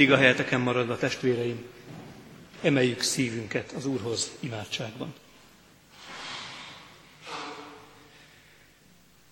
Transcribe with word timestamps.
Mindig 0.00 0.18
a 0.18 0.20
helyeteken 0.20 0.60
maradva, 0.60 0.96
testvéreim, 0.96 1.64
emeljük 2.62 3.00
szívünket 3.00 3.72
az 3.72 3.86
Úrhoz 3.86 4.30
imádságban. 4.40 5.14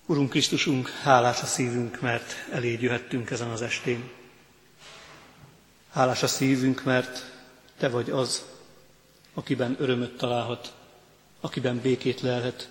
Urunk 0.05 0.29
Krisztusunk, 0.29 0.89
hálás 0.89 1.41
a 1.41 1.45
szívünk, 1.45 2.01
mert 2.01 2.33
eléd 2.51 2.81
jöhettünk 2.81 3.29
ezen 3.29 3.49
az 3.49 3.61
estén. 3.61 4.09
Hálás 5.91 6.23
a 6.23 6.27
szívünk, 6.27 6.83
mert 6.83 7.31
Te 7.77 7.89
vagy 7.89 8.09
az, 8.09 8.45
akiben 9.33 9.75
örömöt 9.79 10.17
találhat, 10.17 10.73
akiben 11.39 11.79
békét 11.79 12.21
lelhet, 12.21 12.69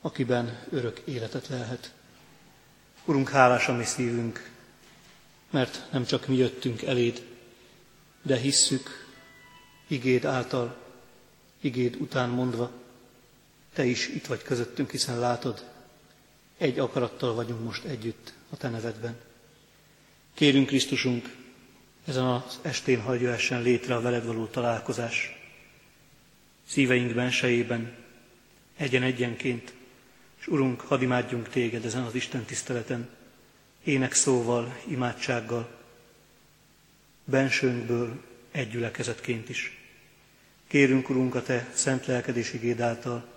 akiben 0.00 0.66
örök 0.70 1.02
életet 1.04 1.48
lelhet. 1.48 1.92
Urunk, 3.04 3.28
hálás 3.28 3.68
a 3.68 3.72
mi 3.72 3.84
szívünk, 3.84 4.52
mert 5.54 5.82
nem 5.92 6.04
csak 6.04 6.26
mi 6.26 6.36
jöttünk 6.36 6.82
eléd, 6.82 7.26
de 8.22 8.36
hisszük 8.36 9.06
igéd 9.86 10.24
által, 10.24 10.76
igéd 11.60 11.96
után 12.00 12.28
mondva, 12.28 12.70
Te 13.72 13.84
is 13.84 14.08
itt 14.08 14.26
vagy 14.26 14.42
közöttünk, 14.42 14.90
hiszen 14.90 15.18
látod, 15.18 15.64
egy 16.58 16.78
akarattal 16.78 17.34
vagyunk 17.34 17.64
most 17.64 17.84
együtt 17.84 18.32
a 18.50 18.56
Te 18.56 18.68
nevedben. 18.68 19.16
Kérünk 20.34 20.66
Krisztusunk, 20.66 21.36
ezen 22.04 22.24
az 22.24 22.58
estén 22.62 23.00
hagyja 23.00 23.32
essen 23.32 23.62
létre 23.62 23.94
a 23.94 24.00
veled 24.00 24.26
való 24.26 24.46
találkozás. 24.46 25.48
Szíveink 26.66 27.14
bensejében, 27.14 27.96
egyen-egyenként, 28.76 29.74
és 30.40 30.46
Urunk, 30.46 30.80
hadd 30.80 31.00
imádjunk 31.02 31.48
Téged 31.48 31.84
ezen 31.84 32.02
az 32.02 32.14
Isten 32.14 32.44
tiszteleten, 32.44 33.08
énekszóval, 33.84 34.80
imádsággal, 34.86 35.80
bensőnkből 37.24 38.22
egy 38.50 38.70
gyülekezetként 38.70 39.48
is. 39.48 39.78
Kérünk, 40.66 41.08
Urunk, 41.08 41.34
a 41.34 41.42
Te 41.42 41.70
szent 41.74 42.06
lelkedés 42.06 42.52
igéd 42.52 42.80
által, 42.80 43.32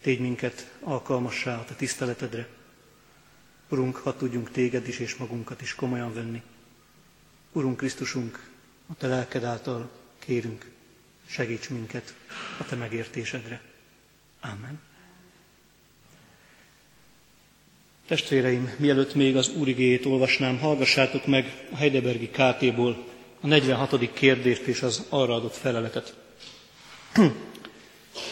tégy 0.00 0.20
minket 0.20 0.74
alkalmassá 0.80 1.58
a 1.58 1.64
Te 1.64 1.74
tiszteletedre. 1.74 2.48
Urunk, 3.68 3.96
ha 3.96 4.16
tudjunk 4.16 4.50
Téged 4.50 4.88
is 4.88 4.98
és 4.98 5.16
magunkat 5.16 5.60
is 5.60 5.74
komolyan 5.74 6.14
venni. 6.14 6.42
Urunk 7.52 7.76
Krisztusunk, 7.76 8.50
a 8.86 8.94
Te 8.94 9.06
lelked 9.06 9.44
által 9.44 9.90
kérünk, 10.18 10.70
segíts 11.26 11.68
minket 11.68 12.14
a 12.58 12.64
Te 12.64 12.76
megértésedre. 12.76 13.60
Amen. 14.40 14.87
Testvéreim, 18.08 18.74
mielőtt 18.76 19.14
még 19.14 19.36
az 19.36 19.48
Úrigéjét 19.48 20.06
olvasnám, 20.06 20.58
hallgassátok 20.58 21.26
meg 21.26 21.66
a 21.72 21.76
Heidelbergi 21.76 22.28
KT-ból 22.28 23.04
a 23.40 23.46
46. 23.46 24.12
kérdést 24.12 24.62
és 24.62 24.82
az 24.82 25.06
arra 25.08 25.34
adott 25.34 25.56
feleletet. 25.56 26.14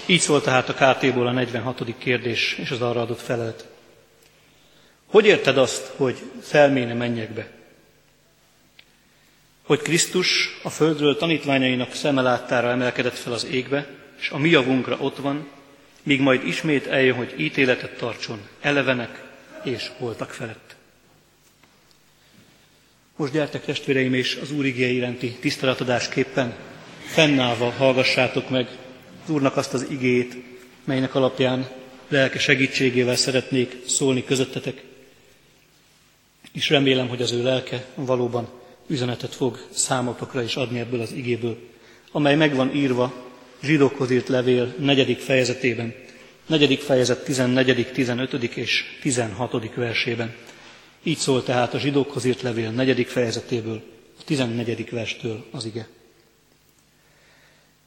Így 0.06 0.20
szólt 0.20 0.44
tehát 0.44 0.68
a 0.68 0.74
KT-ból 0.74 1.26
a 1.26 1.32
46. 1.32 1.94
kérdés 1.98 2.58
és 2.58 2.70
az 2.70 2.80
arra 2.80 3.00
adott 3.00 3.20
felelet. 3.20 3.68
Hogy 5.06 5.26
érted 5.26 5.58
azt, 5.58 5.92
hogy 5.96 6.16
felméne 6.40 6.94
mennyekbe? 6.94 7.50
Hogy 9.62 9.80
Krisztus 9.82 10.58
a 10.62 10.70
földről 10.70 11.16
tanítványainak 11.16 11.92
szemeláttára 11.92 12.70
emelkedett 12.70 13.16
fel 13.16 13.32
az 13.32 13.44
égbe, 13.44 13.86
és 14.18 14.30
a 14.30 14.38
mi 14.38 14.48
javunkra 14.48 14.96
ott 15.00 15.16
van, 15.16 15.48
míg 16.02 16.20
majd 16.20 16.46
ismét 16.46 16.86
eljön, 16.86 17.16
hogy 17.16 17.34
ítéletet 17.36 17.96
tartson 17.96 18.40
elevenek 18.60 19.24
és 19.66 19.90
voltak 19.98 20.30
felett. 20.30 20.76
Most 23.16 23.32
gyertek 23.32 23.64
testvéreim, 23.64 24.14
és 24.14 24.38
az 24.42 24.50
Úr 24.50 24.64
igény 24.64 24.94
iránti 24.94 25.30
tiszteletadásképpen 25.40 26.54
fennállva 27.04 27.70
hallgassátok 27.70 28.50
meg 28.50 28.68
az 29.24 29.30
Úrnak 29.30 29.56
azt 29.56 29.74
az 29.74 29.86
igét, 29.90 30.36
melynek 30.84 31.14
alapján 31.14 31.68
lelke 32.08 32.38
segítségével 32.38 33.16
szeretnék 33.16 33.76
szólni 33.86 34.24
közöttetek, 34.24 34.82
és 36.52 36.70
remélem, 36.70 37.08
hogy 37.08 37.22
az 37.22 37.32
ő 37.32 37.42
lelke 37.42 37.84
valóban 37.94 38.48
üzenetet 38.86 39.34
fog 39.34 39.66
számotokra 39.70 40.42
is 40.42 40.56
adni 40.56 40.78
ebből 40.78 41.00
az 41.00 41.12
igéből, 41.12 41.58
amely 42.12 42.36
megvan 42.36 42.74
írva 42.74 43.24
zsidókhoz 43.62 44.10
írt 44.10 44.28
levél 44.28 44.74
negyedik 44.78 45.18
fejezetében, 45.18 45.94
negyedik 46.46 46.80
fejezet 46.80 47.24
14., 47.24 47.92
15. 47.92 48.32
és 48.32 48.84
16. 49.00 49.74
versében. 49.74 50.34
Így 51.02 51.18
szól 51.18 51.42
tehát 51.42 51.74
a 51.74 51.78
zsidókhoz 51.78 52.24
írt 52.24 52.42
levél 52.42 52.70
negyedik 52.70 53.08
fejezetéből, 53.08 53.82
a 54.18 54.22
14. 54.24 54.90
verstől 54.90 55.44
az 55.50 55.64
ige. 55.64 55.88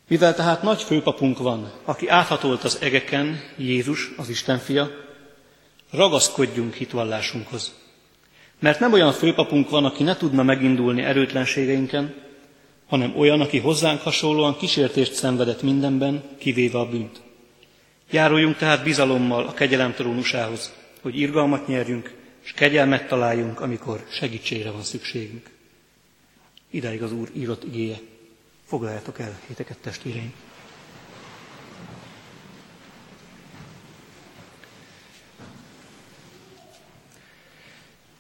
Mivel 0.07 0.35
tehát 0.35 0.63
nagy 0.63 0.81
főpapunk 0.81 1.37
van, 1.37 1.71
aki 1.83 2.07
áthatolt 2.07 2.63
az 2.63 2.77
egeken, 2.81 3.41
Jézus, 3.57 4.11
az 4.17 4.29
Isten 4.29 4.57
fia, 4.57 4.89
ragaszkodjunk 5.91 6.73
hitvallásunkhoz. 6.73 7.73
Mert 8.59 8.79
nem 8.79 8.93
olyan 8.93 9.11
főpapunk 9.11 9.69
van, 9.69 9.85
aki 9.85 10.03
ne 10.03 10.17
tudna 10.17 10.43
megindulni 10.43 11.01
erőtlenségeinken, 11.01 12.15
hanem 12.87 13.17
olyan, 13.17 13.41
aki 13.41 13.59
hozzánk 13.59 14.01
hasonlóan 14.01 14.57
kísértést 14.57 15.13
szenvedett 15.13 15.61
mindenben, 15.61 16.23
kivéve 16.37 16.79
a 16.79 16.89
bűnt. 16.89 17.21
Járuljunk 18.11 18.57
tehát 18.57 18.83
bizalommal 18.83 19.47
a 19.47 19.53
kegyelem 19.53 19.93
trónusához, 19.93 20.73
hogy 21.01 21.19
irgalmat 21.19 21.67
nyerjünk, 21.67 22.13
és 22.43 22.51
kegyelmet 22.51 23.07
találjunk, 23.07 23.59
amikor 23.59 24.05
segítségre 24.11 24.71
van 24.71 24.83
szükségünk. 24.83 25.49
Idáig 26.69 27.03
az 27.03 27.11
Úr 27.11 27.29
írott 27.33 27.63
igéje. 27.63 27.97
Foglaljátok 28.65 29.19
el 29.19 29.39
héteket, 29.47 29.77
testvéreim! 29.77 30.33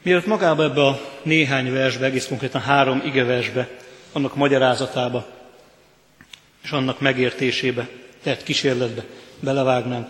Mielőtt 0.01 0.25
magába 0.25 0.63
ebbe 0.63 0.85
a 0.85 0.99
néhány 1.23 1.71
versbe, 1.71 2.05
egész 2.05 2.27
konkrétan 2.27 2.61
három 2.61 3.01
igeversbe, 3.05 3.69
annak 4.11 4.35
magyarázatába 4.35 5.27
és 6.63 6.71
annak 6.71 6.99
megértésébe, 6.99 7.89
tehát 8.23 8.43
kísérletbe 8.43 9.03
belevágnánk, 9.39 10.09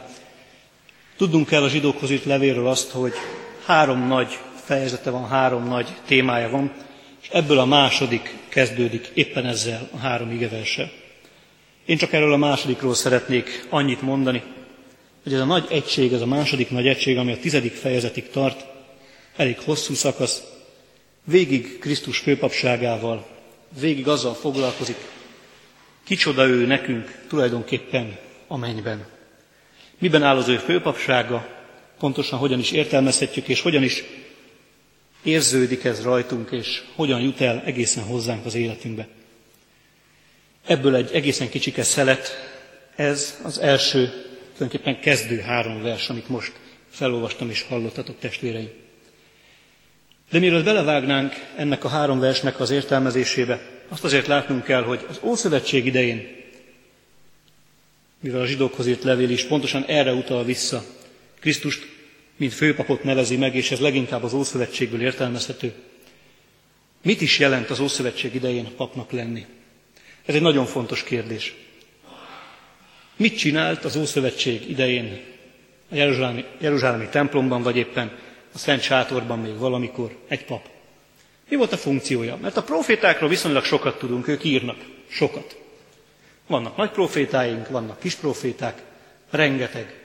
tudnunk 1.18 1.48
kell 1.48 1.64
a 1.64 1.70
zsidókhoz 1.70 2.12
írt 2.12 2.26
levélről 2.26 2.68
azt, 2.68 2.92
hogy 2.92 3.14
három 3.66 4.08
nagy 4.08 4.38
fejezete 4.64 5.10
van, 5.10 5.28
három 5.28 5.68
nagy 5.68 5.88
témája 6.06 6.50
van, 6.50 6.72
és 7.22 7.30
ebből 7.32 7.60
a 7.60 7.66
második 7.66 8.36
kezdődik 8.50 9.12
éppen 9.14 9.46
ezzel 9.46 9.90
a 9.94 9.98
három 9.98 10.32
igeverssel. 10.32 10.92
Én 11.86 11.98
csak 11.98 12.14
erről 12.14 12.34
a 12.34 12.38
másodikról 12.38 12.94
szeretnék 12.94 13.66
annyit 13.70 14.02
mondani, 14.02 14.44
hogy 15.24 15.34
ez 15.34 15.40
a 15.40 15.46
nagy 15.46 15.66
egység, 15.70 16.14
ez 16.14 16.22
a 16.22 16.26
második 16.26 16.70
nagy 16.70 16.88
egység, 16.88 17.18
ami 17.18 17.32
a 17.32 17.38
tizedik 17.40 17.74
fejezetig 17.74 18.30
tart, 18.30 18.66
elég 19.36 19.60
hosszú 19.60 19.94
szakasz, 19.94 20.44
végig 21.24 21.80
Krisztus 21.80 22.18
főpapságával, 22.18 23.28
végig 23.80 24.08
azzal 24.08 24.34
foglalkozik, 24.34 24.98
kicsoda 26.04 26.48
ő 26.48 26.66
nekünk 26.66 27.22
tulajdonképpen 27.28 28.18
a 28.48 28.58
mennyben. 28.58 29.06
Miben 30.00 30.24
áll 30.24 30.38
az 30.38 30.48
ő 30.48 30.58
főpapsága, 30.58 31.48
pontosan 32.00 32.40
hogyan 32.40 32.60
is 32.60 32.72
értelmezhetjük, 32.72 33.48
és 33.48 33.62
hogyan 33.62 33.84
is 33.84 34.04
érződik 35.24 35.84
ez 35.84 36.04
rajtunk, 36.04 36.52
és 36.52 36.84
hogyan 36.96 37.22
jut 37.22 37.42
el 37.42 37.62
egészen 37.66 38.04
hozzánk 38.04 38.46
az 38.46 38.56
életünkbe. 38.56 39.08
Ebből 40.66 40.96
egy 40.96 41.12
egészen 41.14 41.50
kicsike 41.50 41.84
szelet, 41.84 42.30
ez 42.96 43.40
az 43.44 43.60
első, 43.60 44.12
tulajdonképpen 44.56 45.00
kezdő 45.00 45.40
három 45.40 45.82
vers, 45.82 46.10
amit 46.10 46.30
most 46.30 46.52
felolvastam 46.90 47.50
és 47.50 47.62
hallottatok 47.62 48.20
testvéreim. 48.20 48.70
De 50.32 50.40
mielőtt 50.40 50.64
belevágnánk 50.64 51.34
ennek 51.56 51.84
a 51.84 51.88
három 51.88 52.20
versnek 52.20 52.60
az 52.60 52.70
értelmezésébe, 52.70 53.62
azt 53.90 54.04
azért 54.04 54.28
látnunk 54.28 54.64
kell, 54.64 54.84
hogy 54.84 55.06
az 55.10 55.20
Ószövetség 55.24 55.86
idején, 55.86 56.39
mivel 58.20 58.42
a 58.42 58.46
zsidókhoz 58.46 58.88
írt 58.88 59.04
levél 59.04 59.30
is 59.30 59.44
pontosan 59.44 59.84
erre 59.86 60.14
utal 60.14 60.44
vissza, 60.44 60.84
Krisztust, 61.40 61.88
mint 62.38 62.54
főpapot 62.54 63.04
nevezi 63.04 63.38
meg, 63.38 63.56
és 63.56 63.72
ez 63.72 63.80
leginkább 63.80 64.24
az 64.24 64.34
Ószövetségből 64.34 65.02
értelmezhető. 65.02 65.74
Mit 67.02 67.22
is 67.22 67.40
jelent 67.40 67.70
az 67.70 67.80
Ószövetség 67.80 68.36
idején 68.36 68.76
papnak 68.76 69.12
lenni? 69.12 69.46
Ez 70.26 70.36
egy 70.36 70.42
nagyon 70.42 70.66
fontos 70.66 71.04
kérdés. 71.04 71.56
Mit 73.16 73.38
csinált 73.38 73.86
az 73.86 73.96
Ószövetség 73.96 74.70
idején 74.70 75.20
a 75.92 75.96
Jeruzsálemi, 75.96 76.46
Jeruzsálemi 76.60 77.08
templomban, 77.08 77.62
vagy 77.62 77.78
éppen 77.78 78.18
a 78.54 78.58
Szent 78.58 78.82
Sátorban 78.82 79.40
még 79.40 79.58
valamikor 79.58 80.16
egy 80.28 80.46
pap. 80.46 80.70
Mi 81.50 81.56
volt 81.56 81.72
a 81.72 81.78
funkciója? 81.78 82.38
Mert 82.42 82.58
a 82.58 82.64
profétákról 82.64 83.30
viszonylag 83.30 83.64
sokat 83.64 83.98
tudunk, 84.00 84.28
ők 84.28 84.44
írnak. 84.44 84.78
Sokat. 85.10 85.58
Vannak 86.50 86.78
nagy 86.78 86.90
profétáink, 86.92 87.68
vannak 87.70 88.00
kis 88.00 88.16
proféták, 88.16 88.84
rengeteg. 89.30 90.04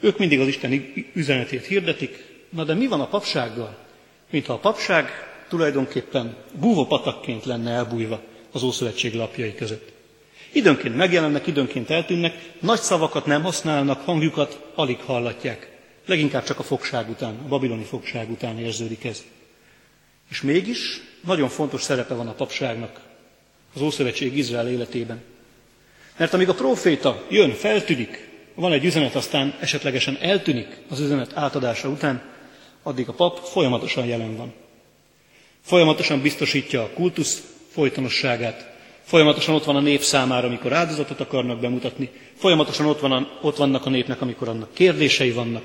Ők 0.00 0.18
mindig 0.18 0.40
az 0.40 0.46
Isten 0.46 0.92
üzenetét 1.12 1.64
hirdetik, 1.66 2.24
na 2.48 2.64
de 2.64 2.74
mi 2.74 2.86
van 2.86 3.00
a 3.00 3.06
papsággal? 3.08 3.76
Mintha 4.30 4.52
a 4.52 4.58
papság 4.58 5.08
tulajdonképpen 5.48 6.36
búvópatakként 6.52 7.44
lenne 7.44 7.70
elbújva 7.70 8.20
az 8.52 8.62
Ószövetség 8.62 9.14
lapjai 9.14 9.54
között. 9.54 9.92
Időnként 10.52 10.96
megjelennek, 10.96 11.46
időnként 11.46 11.90
eltűnnek, 11.90 12.34
nagy 12.60 12.80
szavakat 12.80 13.26
nem 13.26 13.42
használnak, 13.42 14.00
hangjukat 14.00 14.60
alig 14.74 15.00
hallatják. 15.00 15.70
Leginkább 16.06 16.44
csak 16.44 16.58
a 16.58 16.62
fogság 16.62 17.08
után, 17.10 17.38
a 17.44 17.48
babiloni 17.48 17.84
fogság 17.84 18.30
után 18.30 18.58
érződik 18.58 19.04
ez. 19.04 19.24
És 20.30 20.42
mégis 20.42 21.00
nagyon 21.26 21.48
fontos 21.48 21.82
szerepe 21.82 22.14
van 22.14 22.28
a 22.28 22.32
papságnak 22.32 23.00
az 23.74 23.80
Ószövetség 23.80 24.36
Izrael 24.36 24.68
életében. 24.68 25.22
Mert 26.16 26.34
amíg 26.34 26.48
a 26.48 26.54
próféta 26.54 27.22
jön, 27.30 27.50
feltűnik, 27.50 28.28
van 28.54 28.72
egy 28.72 28.84
üzenet, 28.84 29.14
aztán 29.14 29.56
esetlegesen 29.60 30.18
eltűnik 30.20 30.68
az 30.90 31.00
üzenet 31.00 31.36
átadása 31.36 31.88
után, 31.88 32.22
addig 32.82 33.08
a 33.08 33.12
pap 33.12 33.38
folyamatosan 33.38 34.06
jelen 34.06 34.36
van. 34.36 34.52
Folyamatosan 35.62 36.20
biztosítja 36.20 36.82
a 36.82 36.90
kultusz 36.94 37.42
folytonosságát, 37.70 38.72
folyamatosan 39.02 39.54
ott 39.54 39.64
van 39.64 39.76
a 39.76 39.80
nép 39.80 40.00
számára, 40.00 40.46
amikor 40.46 40.72
áldozatot 40.72 41.20
akarnak 41.20 41.60
bemutatni, 41.60 42.10
folyamatosan 42.36 42.86
ott, 42.86 43.00
van 43.00 43.12
a, 43.12 43.38
ott 43.42 43.56
vannak 43.56 43.86
a 43.86 43.90
népnek, 43.90 44.20
amikor 44.20 44.48
annak 44.48 44.74
kérdései 44.74 45.30
vannak. 45.30 45.62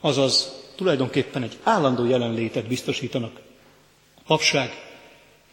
Azaz 0.00 0.62
tulajdonképpen 0.76 1.42
egy 1.42 1.56
állandó 1.62 2.06
jelenlétet 2.06 2.66
biztosítanak 2.66 3.40
a 4.16 4.20
papság, 4.26 4.70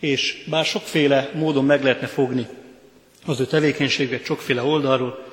és 0.01 0.43
bár 0.49 0.65
sokféle 0.65 1.31
módon 1.33 1.65
meg 1.65 1.83
lehetne 1.83 2.07
fogni 2.07 2.47
az 3.25 3.39
ő 3.39 3.45
tevékenységet 3.45 4.25
sokféle 4.25 4.61
oldalról, 4.61 5.25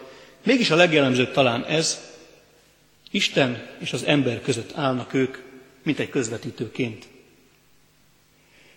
mégis 0.45 0.71
a 0.71 0.77
legjellemzőbb 0.77 1.33
talán 1.33 1.65
ez, 1.65 2.07
Isten 3.11 3.67
és 3.79 3.93
az 3.93 4.05
ember 4.05 4.43
között 4.43 4.73
állnak 4.75 5.15
ők, 5.15 5.37
mint 5.83 5.99
egy 5.99 6.11
közvetítőként. 6.11 7.05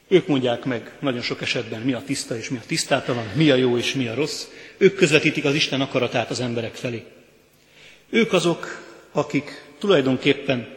Ők 0.07 0.27
mondják 0.27 0.65
meg 0.65 0.91
nagyon 0.99 1.21
sok 1.21 1.41
esetben, 1.41 1.81
mi 1.81 1.93
a 1.93 2.03
tiszta 2.05 2.37
és 2.37 2.49
mi 2.49 2.57
a 2.57 2.65
tisztátalan, 2.67 3.25
mi 3.33 3.51
a 3.51 3.55
jó 3.55 3.77
és 3.77 3.93
mi 3.93 4.07
a 4.07 4.13
rossz. 4.13 4.45
Ők 4.77 4.95
közvetítik 4.95 5.45
az 5.45 5.55
Isten 5.55 5.81
akaratát 5.81 6.29
az 6.29 6.39
emberek 6.39 6.75
felé. 6.75 7.03
Ők 8.09 8.33
azok, 8.33 8.85
akik 9.11 9.65
tulajdonképpen 9.79 10.67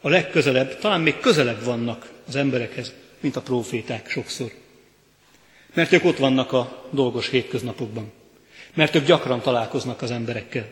a 0.00 0.08
legközelebb, 0.08 0.78
talán 0.78 1.00
még 1.00 1.20
közelebb 1.20 1.64
vannak 1.64 2.10
az 2.28 2.36
emberekhez, 2.36 2.92
mint 3.20 3.36
a 3.36 3.40
proféták 3.42 4.10
sokszor. 4.10 4.52
Mert 5.74 5.92
ők 5.92 6.04
ott 6.04 6.16
vannak 6.18 6.52
a 6.52 6.88
dolgos 6.90 7.28
hétköznapokban. 7.28 8.12
Mert 8.74 8.94
ők 8.94 9.06
gyakran 9.06 9.40
találkoznak 9.40 10.02
az 10.02 10.10
emberekkel. 10.10 10.66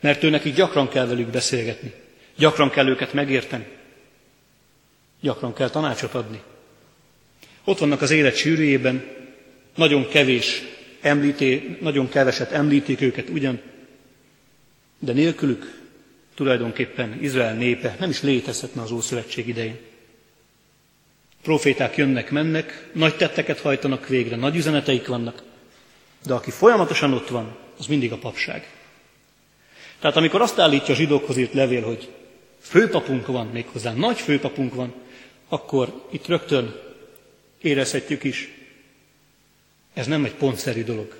Mert 0.00 0.22
ő 0.22 0.30
nekik 0.30 0.54
gyakran 0.54 0.88
kell 0.88 1.06
velük 1.06 1.28
beszélgetni. 1.28 1.92
Gyakran 2.36 2.70
kell 2.70 2.88
őket 2.88 3.12
megérteni. 3.12 3.66
Gyakran 5.20 5.54
kell 5.54 5.70
tanácsot 5.70 6.14
adni. 6.14 6.40
Ott 7.64 7.78
vannak 7.78 8.02
az 8.02 8.10
élet 8.10 8.36
sűrűjében, 8.36 9.04
nagyon 9.74 10.08
kevés 10.08 10.62
említé, 11.00 11.76
nagyon 11.80 12.08
keveset 12.08 12.50
említik 12.52 13.00
őket 13.00 13.28
ugyan, 13.28 13.60
de 14.98 15.12
nélkülük 15.12 15.82
tulajdonképpen 16.34 17.18
Izrael 17.22 17.54
népe 17.54 17.96
nem 17.98 18.10
is 18.10 18.22
létezhetne 18.22 18.82
az 18.82 18.90
Ószövetség 18.90 19.48
idején. 19.48 19.78
Proféták 21.44 21.96
jönnek, 21.96 22.30
mennek, 22.30 22.88
nagy 22.92 23.16
tetteket 23.16 23.60
hajtanak 23.60 24.08
végre, 24.08 24.36
nagy 24.36 24.56
üzeneteik 24.56 25.06
vannak, 25.06 25.42
de 26.26 26.34
aki 26.34 26.50
folyamatosan 26.50 27.12
ott 27.12 27.28
van, 27.28 27.56
az 27.78 27.86
mindig 27.86 28.12
a 28.12 28.16
papság. 28.16 28.70
Tehát 29.98 30.16
amikor 30.16 30.40
azt 30.40 30.58
állítja 30.58 30.94
a 30.94 30.96
zsidókhoz 30.96 31.36
írt 31.36 31.52
levél, 31.52 31.82
hogy 31.82 32.08
főpapunk 32.60 33.26
van, 33.26 33.46
méghozzá 33.46 33.92
nagy 33.92 34.18
főpapunk 34.18 34.74
van, 34.74 34.94
akkor 35.48 36.06
itt 36.10 36.26
rögtön 36.26 36.80
érezhetjük 37.60 38.24
is, 38.24 38.50
ez 39.94 40.06
nem 40.06 40.24
egy 40.24 40.34
pontszerű 40.34 40.84
dolog. 40.84 41.16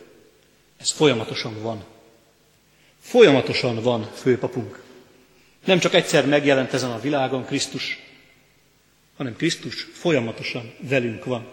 Ez 0.77 0.91
folyamatosan 0.91 1.63
van. 1.63 1.85
Folyamatosan 3.01 3.83
van 3.83 4.11
főpapunk. 4.15 4.83
Nem 5.65 5.79
csak 5.79 5.95
egyszer 5.95 6.27
megjelent 6.27 6.73
ezen 6.73 6.91
a 6.91 7.01
világon 7.01 7.45
Krisztus, 7.45 8.04
hanem 9.17 9.37
Krisztus 9.37 9.83
folyamatosan 9.93 10.73
velünk 10.81 11.25
van. 11.25 11.47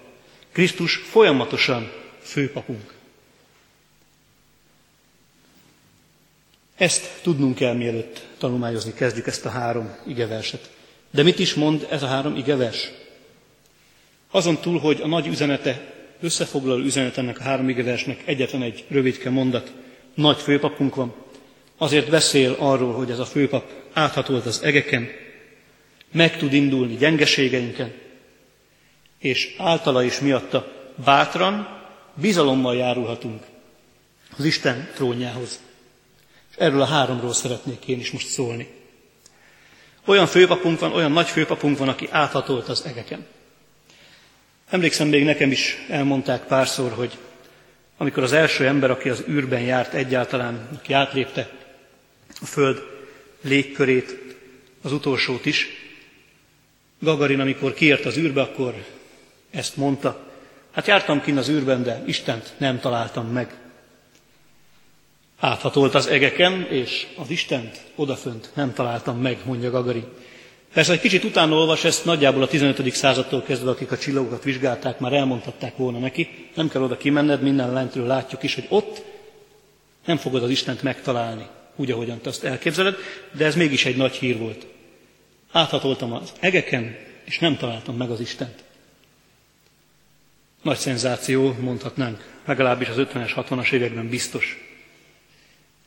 Krisztus 0.52 0.96
folyamatosan 0.96 1.92
főpapunk. 2.22 2.94
Ezt 6.76 7.22
tudnunk 7.22 7.56
kell, 7.56 7.74
mielőtt 7.74 8.28
tanulmányozni 8.38 8.94
kezdjük 8.94 9.28
ezt 9.28 9.46
a 9.46 9.50
három 9.50 9.96
igeverset. 10.08 10.70
De 11.12 11.24
mit 11.24 11.40
is 11.40 11.54
mond 11.54 11.88
ez 11.90 12.04
a 12.04 12.08
három 12.08 12.36
igevers? 12.36 12.92
Azon 14.32 14.58
túl, 14.58 14.80
hogy 14.80 15.02
a 15.02 15.08
nagy 15.08 15.28
üzenete, 15.28 15.94
összefoglaló 16.20 16.84
üzenet 16.84 17.18
ennek 17.18 17.40
a 17.40 17.44
három 17.44 17.70
igeversnek 17.70 18.22
egyetlen 18.26 18.62
egy 18.62 18.86
rövidke 18.88 19.30
mondat, 19.30 19.72
nagy 20.14 20.38
főpapunk 20.38 20.96
van, 20.96 21.14
azért 21.78 22.10
beszél 22.10 22.56
arról, 22.60 22.94
hogy 22.94 23.10
ez 23.10 23.20
a 23.20 23.26
főpap 23.26 23.72
áthatolt 23.94 24.46
az 24.46 24.62
egeken, 24.64 25.10
meg 26.12 26.38
tud 26.38 26.54
indulni 26.54 26.96
gyengeségeinken, 26.96 27.94
és 29.20 29.56
általa 29.58 30.04
is 30.04 30.20
miatta 30.20 30.72
bátran, 31.04 31.80
bizalommal 32.14 32.76
járulhatunk 32.76 33.44
az 34.38 34.46
Isten 34.46 34.90
trónjához. 34.96 35.60
És 36.52 36.58
erről 36.58 36.82
a 36.82 36.86
háromról 36.86 37.34
szeretnék 37.34 37.88
én 37.88 38.00
is 38.00 38.12
most 38.12 38.28
szólni. 38.28 38.68
Olyan 40.06 40.28
főpapunk 40.28 40.80
van, 40.80 40.94
olyan 40.94 41.12
nagy 41.12 41.28
főpapunk 41.28 41.78
van, 41.78 41.88
aki 41.88 42.08
áthatolt 42.12 42.68
az 42.68 42.86
egeken. 42.86 43.26
Emlékszem, 44.70 45.08
még 45.08 45.24
nekem 45.24 45.52
is 45.52 45.86
elmondták 45.90 46.46
párszor, 46.46 46.92
hogy 46.92 47.18
amikor 47.98 48.24
az 48.24 48.34
első 48.34 48.68
ember, 48.68 48.92
aki 48.92 49.10
az 49.10 49.24
űrben 49.30 49.62
járt 49.62 49.94
egyáltalán, 49.94 50.70
aki 50.78 50.94
átlépte 50.94 51.50
a 52.42 52.46
Föld 52.46 52.78
légkörét, 53.42 54.18
az 54.82 54.92
utolsót 54.92 55.46
is, 55.46 55.81
Gagarin, 57.02 57.40
amikor 57.40 57.74
kiért 57.74 58.06
az 58.06 58.18
űrbe, 58.18 58.42
akkor 58.42 58.86
ezt 59.52 59.78
mondta. 59.78 60.20
Hát 60.72 60.88
jártam 60.88 61.22
kint 61.22 61.38
az 61.38 61.50
űrben, 61.50 61.84
de 61.84 62.04
Istent 62.06 62.54
nem 62.58 62.80
találtam 62.80 63.28
meg. 63.28 63.60
Áthatolt 65.40 65.96
az 65.96 66.08
egeken, 66.08 66.68
és 66.70 67.08
az 67.18 67.30
Istent 67.30 67.82
odafönt 67.96 68.50
nem 68.54 68.74
találtam 68.74 69.22
meg, 69.22 69.38
mondja 69.46 69.72
Gagarin. 69.72 70.06
Persze, 70.74 70.92
egy 70.92 71.00
kicsit 71.00 71.24
utána 71.24 71.56
olvas, 71.56 71.84
ezt 71.84 72.06
nagyjából 72.06 72.44
a 72.44 72.48
15. 72.48 72.94
századtól 72.94 73.42
kezdve, 73.42 73.70
akik 73.70 73.92
a 73.92 73.98
csillagokat 73.98 74.44
vizsgálták, 74.44 75.00
már 75.00 75.14
elmondhatták 75.14 75.78
volna 75.78 76.00
neki. 76.00 76.50
Nem 76.56 76.70
kell 76.70 76.82
oda 76.82 76.98
kimenned, 76.98 77.42
minden 77.42 77.74
lentről 77.74 78.08
látjuk 78.08 78.44
is, 78.44 78.56
hogy 78.56 78.66
ott 78.70 79.04
nem 80.06 80.18
fogod 80.18 80.44
az 80.44 80.50
Istent 80.50 80.84
megtalálni, 80.84 81.48
úgy, 81.76 81.92
ahogyan 81.92 82.22
te 82.22 82.30
azt 82.30 82.44
elképzeled, 82.44 82.96
de 83.32 83.46
ez 83.46 83.56
mégis 83.56 83.86
egy 83.86 83.98
nagy 83.98 84.16
hír 84.16 84.38
volt. 84.38 84.66
Áthatoltam 85.52 86.14
az 86.14 86.34
egeken, 86.40 86.98
és 87.24 87.40
nem 87.40 87.58
találtam 87.58 87.96
meg 87.96 88.10
az 88.10 88.20
Istent. 88.20 88.64
Nagy 90.62 90.78
szenzáció, 90.78 91.56
mondhatnánk, 91.60 92.34
legalábbis 92.46 92.88
az 92.88 92.96
50-es, 92.98 93.32
60-as 93.36 93.72
években 93.72 94.10
biztos. 94.10 94.58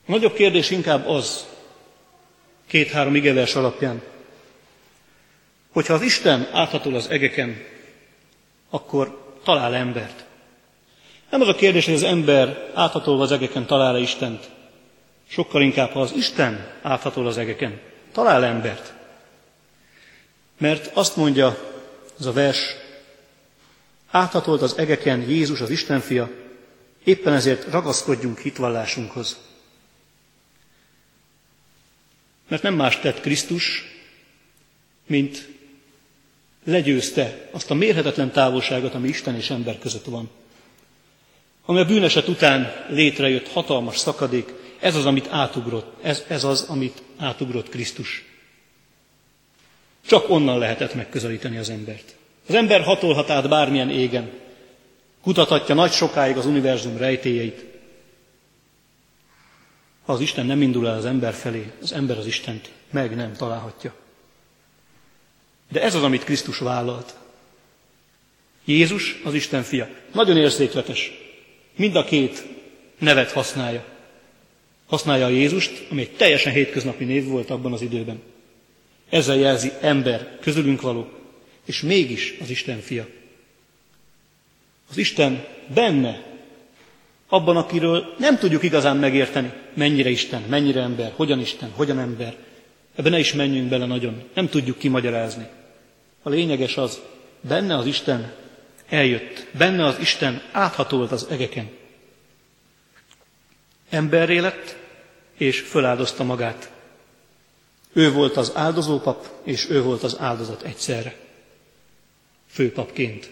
A 0.06 0.10
nagyobb 0.10 0.34
kérdés 0.34 0.70
inkább 0.70 1.06
az, 1.06 1.46
két-három 2.66 3.14
igevers 3.14 3.54
alapján, 3.54 4.02
hogyha 5.72 5.94
az 5.94 6.02
Isten 6.02 6.48
áthatol 6.52 6.94
az 6.94 7.08
egeken, 7.08 7.62
akkor 8.70 9.34
talál 9.44 9.74
embert. 9.74 10.24
Nem 11.30 11.40
az 11.40 11.48
a 11.48 11.54
kérdés, 11.54 11.84
hogy 11.84 11.94
az 11.94 12.02
ember 12.02 12.70
áthatolva 12.74 13.22
az 13.22 13.32
egeken 13.32 13.66
talál-e 13.66 13.98
Istent. 13.98 14.50
Sokkal 15.28 15.62
inkább, 15.62 15.90
ha 15.90 16.00
az 16.00 16.12
Isten 16.16 16.66
áthatol 16.82 17.26
az 17.26 17.38
egeken, 17.38 17.80
talál 18.12 18.44
embert. 18.44 18.93
Mert 20.58 20.96
azt 20.96 21.16
mondja 21.16 21.72
ez 22.18 22.26
a 22.26 22.32
vers, 22.32 22.58
áthatolt 24.10 24.62
az 24.62 24.78
egeken 24.78 25.20
Jézus 25.30 25.60
az 25.60 25.70
Isten 25.70 26.00
fia, 26.00 26.30
éppen 27.04 27.32
ezért 27.32 27.70
ragaszkodjunk 27.70 28.38
hitvallásunkhoz. 28.38 29.38
Mert 32.48 32.62
nem 32.62 32.74
más 32.74 33.00
tett 33.00 33.20
Krisztus, 33.20 33.82
mint 35.06 35.48
legyőzte 36.64 37.48
azt 37.50 37.70
a 37.70 37.74
mérhetetlen 37.74 38.30
távolságot, 38.30 38.94
ami 38.94 39.08
Isten 39.08 39.34
és 39.34 39.50
ember 39.50 39.78
között 39.78 40.04
van. 40.04 40.30
Ami 41.64 41.78
a 41.78 41.84
bűneset 41.84 42.28
után 42.28 42.86
létrejött 42.88 43.48
hatalmas 43.48 43.98
szakadék, 43.98 44.52
ez 44.80 44.94
az, 44.94 45.06
amit 45.06 45.28
átugrott, 45.30 46.02
ez, 46.02 46.24
ez 46.28 46.44
az, 46.44 46.62
amit 46.62 47.02
átugrott 47.16 47.68
Krisztus. 47.68 48.24
Csak 50.06 50.30
onnan 50.30 50.58
lehetett 50.58 50.94
megközelíteni 50.94 51.56
az 51.56 51.70
embert. 51.70 52.14
Az 52.48 52.54
ember 52.54 52.82
hatolhat 52.82 53.30
át 53.30 53.48
bármilyen 53.48 53.90
égen, 53.90 54.30
kutathatja 55.22 55.74
nagy 55.74 55.92
sokáig 55.92 56.36
az 56.36 56.46
univerzum 56.46 56.96
rejtélyeit. 56.96 57.64
Ha 60.04 60.12
az 60.12 60.20
Isten 60.20 60.46
nem 60.46 60.62
indul 60.62 60.88
el 60.88 60.96
az 60.96 61.04
ember 61.04 61.32
felé, 61.32 61.72
az 61.82 61.92
ember 61.92 62.18
az 62.18 62.26
Istent 62.26 62.70
meg 62.90 63.16
nem 63.16 63.32
találhatja. 63.32 63.94
De 65.68 65.82
ez 65.82 65.94
az, 65.94 66.02
amit 66.02 66.24
Krisztus 66.24 66.58
vállalt. 66.58 67.14
Jézus 68.64 69.20
az 69.24 69.34
Isten 69.34 69.62
fia. 69.62 69.88
Nagyon 70.12 70.36
érzékletes. 70.36 71.12
Mind 71.76 71.96
a 71.96 72.04
két 72.04 72.44
nevet 72.98 73.32
használja. 73.32 73.84
Használja 74.86 75.24
a 75.24 75.28
Jézust, 75.28 75.86
ami 75.90 76.00
egy 76.00 76.16
teljesen 76.16 76.52
hétköznapi 76.52 77.04
név 77.04 77.26
volt 77.26 77.50
abban 77.50 77.72
az 77.72 77.82
időben. 77.82 78.22
Ezzel 79.10 79.36
jelzi 79.36 79.72
ember, 79.80 80.38
közülünk 80.40 80.80
való, 80.80 81.08
és 81.64 81.82
mégis 81.82 82.34
az 82.40 82.50
Isten 82.50 82.80
fia. 82.80 83.06
Az 84.90 84.96
Isten 84.96 85.44
benne, 85.74 86.22
abban, 87.28 87.56
akiről 87.56 88.14
nem 88.18 88.38
tudjuk 88.38 88.62
igazán 88.62 88.96
megérteni, 88.96 89.52
mennyire 89.74 90.08
Isten, 90.10 90.42
mennyire 90.48 90.80
ember, 90.80 91.12
hogyan 91.16 91.40
Isten, 91.40 91.70
hogyan 91.70 91.98
ember. 91.98 92.36
Ebben 92.94 93.12
ne 93.12 93.18
is 93.18 93.32
menjünk 93.32 93.68
bele 93.68 93.86
nagyon, 93.86 94.22
nem 94.34 94.48
tudjuk 94.48 94.78
kimagyarázni. 94.78 95.46
A 96.22 96.28
lényeges 96.28 96.76
az, 96.76 97.00
benne 97.40 97.76
az 97.76 97.86
Isten 97.86 98.32
eljött, 98.88 99.46
benne 99.58 99.84
az 99.84 99.98
Isten 100.00 100.42
áthatolt 100.52 101.12
az 101.12 101.26
egeken. 101.30 101.70
Emberré 103.90 104.38
lett, 104.38 104.76
és 105.36 105.60
föláldozta 105.60 106.24
magát. 106.24 106.72
Ő 107.96 108.12
volt 108.12 108.36
az 108.36 108.52
áldozópap, 108.54 109.28
és 109.42 109.68
ő 109.70 109.82
volt 109.82 110.02
az 110.02 110.18
áldozat 110.18 110.62
egyszerre. 110.62 111.16
Főpapként. 112.50 113.30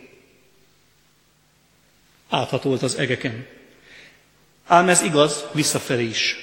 Áthatolt 2.28 2.82
az 2.82 2.94
egeken. 2.94 3.46
Ám 4.66 4.88
ez 4.88 5.02
igaz 5.02 5.44
visszafelé 5.52 6.04
is. 6.04 6.36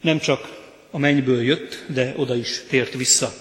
Nem 0.00 0.18
csak 0.18 0.58
a 0.90 0.98
mennyből 0.98 1.42
jött, 1.42 1.84
de 1.86 2.14
oda 2.16 2.34
is 2.34 2.62
tért 2.68 2.94
vissza. 2.94 3.32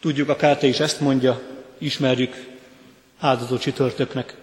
Tudjuk, 0.00 0.28
a 0.28 0.36
Kárta 0.36 0.66
is 0.66 0.80
ezt 0.80 1.00
mondja, 1.00 1.42
ismerjük 1.78 2.56
áldozó 3.18 3.58
csütörtöknek 3.58 4.34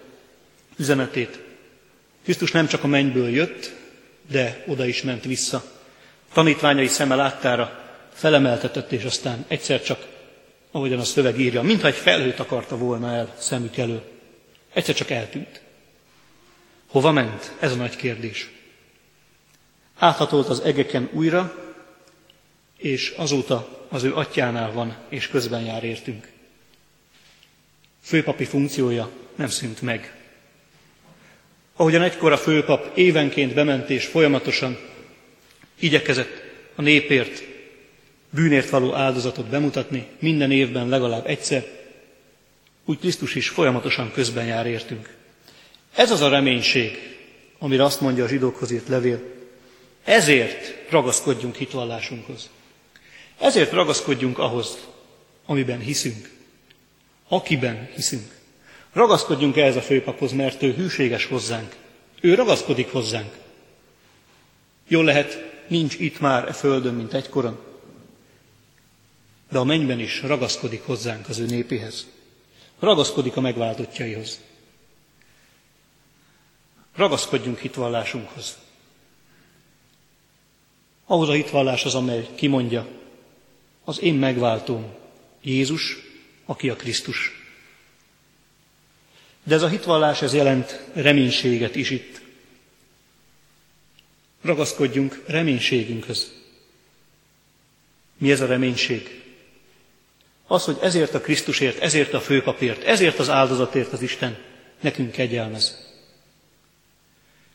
üzenetét. 0.77 1.39
Krisztus 2.23 2.51
nem 2.51 2.67
csak 2.67 2.83
a 2.83 2.87
mennyből 2.87 3.29
jött, 3.29 3.82
de 4.29 4.63
oda 4.67 4.85
is 4.85 5.01
ment 5.01 5.23
vissza. 5.23 5.63
Tanítványai 6.33 6.87
szeme 6.87 7.15
láttára 7.15 7.83
felemeltetett, 8.13 8.91
és 8.91 9.03
aztán 9.03 9.45
egyszer 9.47 9.81
csak, 9.83 10.07
ahogyan 10.71 10.99
a 10.99 11.03
szöveg 11.03 11.39
írja, 11.39 11.61
mintha 11.61 11.87
egy 11.87 11.95
felhőt 11.95 12.39
akarta 12.39 12.77
volna 12.77 13.13
el 13.13 13.35
szemük 13.37 13.77
elő. 13.77 14.01
Egyszer 14.73 14.95
csak 14.95 15.09
eltűnt. 15.09 15.61
Hova 16.87 17.11
ment? 17.11 17.51
Ez 17.59 17.71
a 17.71 17.75
nagy 17.75 17.95
kérdés. 17.95 18.51
Áthatolt 19.97 20.47
az 20.49 20.59
egeken 20.59 21.09
újra, 21.11 21.55
és 22.77 23.13
azóta 23.17 23.85
az 23.89 24.03
ő 24.03 24.15
atyánál 24.15 24.71
van, 24.71 24.95
és 25.09 25.27
közben 25.27 25.61
jár 25.61 25.83
értünk. 25.83 26.27
Főpapi 28.01 28.45
funkciója 28.45 29.09
nem 29.35 29.47
szűnt 29.47 29.81
meg. 29.81 30.22
Ahogyan 31.75 32.01
egykor 32.01 32.31
a 32.31 32.37
főpap 32.37 32.97
évenként 32.97 33.53
bement 33.53 33.89
és 33.89 34.05
folyamatosan 34.05 34.77
igyekezett 35.79 36.41
a 36.75 36.81
népért, 36.81 37.43
bűnért 38.29 38.69
való 38.69 38.93
áldozatot 38.93 39.45
bemutatni, 39.45 40.07
minden 40.19 40.51
évben 40.51 40.89
legalább 40.89 41.27
egyszer, 41.27 41.65
úgy 42.85 42.99
Krisztus 42.99 43.35
is 43.35 43.49
folyamatosan 43.49 44.11
közben 44.11 44.45
jár 44.45 44.65
értünk. 44.65 45.15
Ez 45.95 46.11
az 46.11 46.21
a 46.21 46.29
reménység, 46.29 47.17
amire 47.59 47.83
azt 47.83 48.01
mondja 48.01 48.23
a 48.23 48.27
zsidókhoz 48.27 48.71
írt 48.71 48.87
levél. 48.87 49.21
Ezért 50.03 50.91
ragaszkodjunk 50.91 51.55
hitvallásunkhoz. 51.55 52.49
Ezért 53.39 53.71
ragaszkodjunk 53.71 54.39
ahhoz, 54.39 54.77
amiben 55.45 55.79
hiszünk, 55.79 56.29
akiben 57.27 57.89
hiszünk. 57.95 58.42
Ragaszkodjunk 58.93 59.57
ehhez 59.57 59.75
a 59.75 59.81
főpaphoz, 59.81 60.31
mert 60.31 60.61
ő 60.61 60.73
hűséges 60.73 61.25
hozzánk. 61.25 61.75
Ő 62.21 62.33
ragaszkodik 62.33 62.91
hozzánk. 62.91 63.37
Jól 64.87 65.03
lehet, 65.03 65.61
nincs 65.67 65.95
itt 65.99 66.19
már 66.19 66.47
e 66.47 66.53
földön, 66.53 66.93
mint 66.93 67.13
egykoron, 67.13 67.59
de 69.51 69.57
a 69.57 69.63
mennyben 69.63 69.99
is 69.99 70.21
ragaszkodik 70.21 70.85
hozzánk 70.85 71.29
az 71.29 71.39
ő 71.39 71.45
népéhez. 71.45 72.07
Ragaszkodik 72.79 73.35
a 73.35 73.41
megváltottjaihoz. 73.41 74.41
Ragaszkodjunk 76.95 77.59
hitvallásunkhoz. 77.59 78.57
Ahhoz 81.05 81.29
a 81.29 81.33
hitvalláshoz, 81.33 81.95
amely 81.95 82.27
kimondja, 82.35 82.87
az 83.83 84.01
én 84.01 84.13
megváltóm, 84.13 84.85
Jézus, 85.41 85.97
aki 86.45 86.69
a 86.69 86.75
Krisztus. 86.75 87.42
De 89.43 89.55
ez 89.55 89.61
a 89.61 89.67
hitvallás, 89.67 90.21
ez 90.21 90.33
jelent 90.33 90.83
reménységet 90.93 91.75
is 91.75 91.89
itt. 91.89 92.21
Ragaszkodjunk 94.41 95.23
reménységünkhöz. 95.25 96.31
Mi 98.17 98.31
ez 98.31 98.41
a 98.41 98.45
reménység? 98.45 99.21
Az, 100.47 100.63
hogy 100.63 100.77
ezért 100.81 101.13
a 101.13 101.21
Krisztusért, 101.21 101.79
ezért 101.79 102.13
a 102.13 102.21
főpapért, 102.21 102.83
ezért 102.83 103.19
az 103.19 103.29
áldozatért 103.29 103.93
az 103.93 104.01
Isten 104.01 104.37
nekünk 104.79 105.11
kegyelmez. 105.11 105.91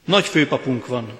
Nagy 0.04 0.24
főpapunk 0.24 0.86
van, 0.86 1.18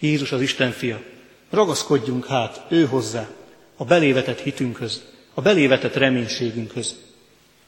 Jézus 0.00 0.32
az 0.32 0.40
Isten 0.40 0.72
fia. 0.72 1.02
Ragaszkodjunk 1.50 2.26
hát 2.26 2.64
ő 2.68 2.86
hozzá, 2.86 3.28
a 3.76 3.84
belévetett 3.84 4.40
hitünkhöz, 4.40 5.02
a 5.34 5.40
belévetett 5.40 5.94
reménységünkhöz. 5.94 6.96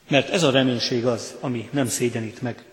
Mert 0.07 0.29
ez 0.29 0.43
a 0.43 0.51
reménység 0.51 1.05
az, 1.05 1.35
ami 1.39 1.69
nem 1.71 1.87
szégyenít 1.87 2.41
meg. 2.41 2.63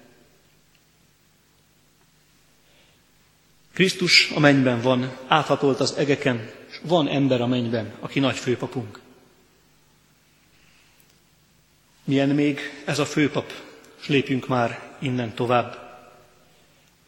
Krisztus 3.72 4.30
a 4.34 4.40
mennyben 4.40 4.80
van, 4.80 5.16
áthatolt 5.26 5.80
az 5.80 5.94
egeken, 5.96 6.50
és 6.68 6.80
van 6.82 7.08
ember 7.08 7.40
a 7.40 7.46
mennyben, 7.46 7.92
aki 8.00 8.20
nagy 8.20 8.36
főpapunk. 8.36 9.00
Milyen 12.04 12.28
még 12.28 12.60
ez 12.84 12.98
a 12.98 13.04
főpap, 13.04 13.52
és 14.00 14.08
lépjünk 14.08 14.48
már 14.48 14.96
innen 14.98 15.34
tovább. 15.34 15.90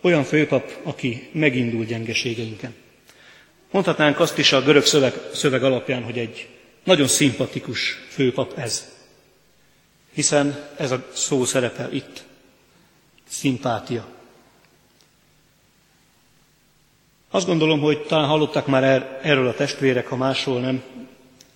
Olyan 0.01 0.25
főpap, 0.25 0.81
aki 0.83 1.29
megindul 1.33 1.85
gyengeségeinken. 1.85 2.75
Mondhatnánk 3.71 4.21
azt 4.21 4.39
is 4.39 4.53
a 4.53 4.63
görög 4.63 4.85
szöveg, 4.85 5.15
szöveg 5.33 5.65
alapján, 5.65 6.03
hogy 6.03 6.19
egy 6.19 6.49
nagyon 6.85 7.09
szimpatikus 7.09 7.99
főpap 8.09 8.59
ez. 8.59 8.94
Hiszen 10.15 10.69
ez 10.77 10.91
a 10.91 11.07
szó 11.13 11.45
szerepel 11.45 11.93
itt. 11.93 12.25
Szimpátia. 13.29 14.07
Azt 17.31 17.47
gondolom, 17.47 17.81
hogy 17.81 18.03
talán 18.07 18.29
hallottak 18.29 18.67
már 18.67 18.85
er, 18.85 19.21
erről 19.23 19.49
a 19.49 19.55
testvérek, 19.55 20.07
ha 20.07 20.17
máshol 20.17 20.61
nem, 20.61 20.83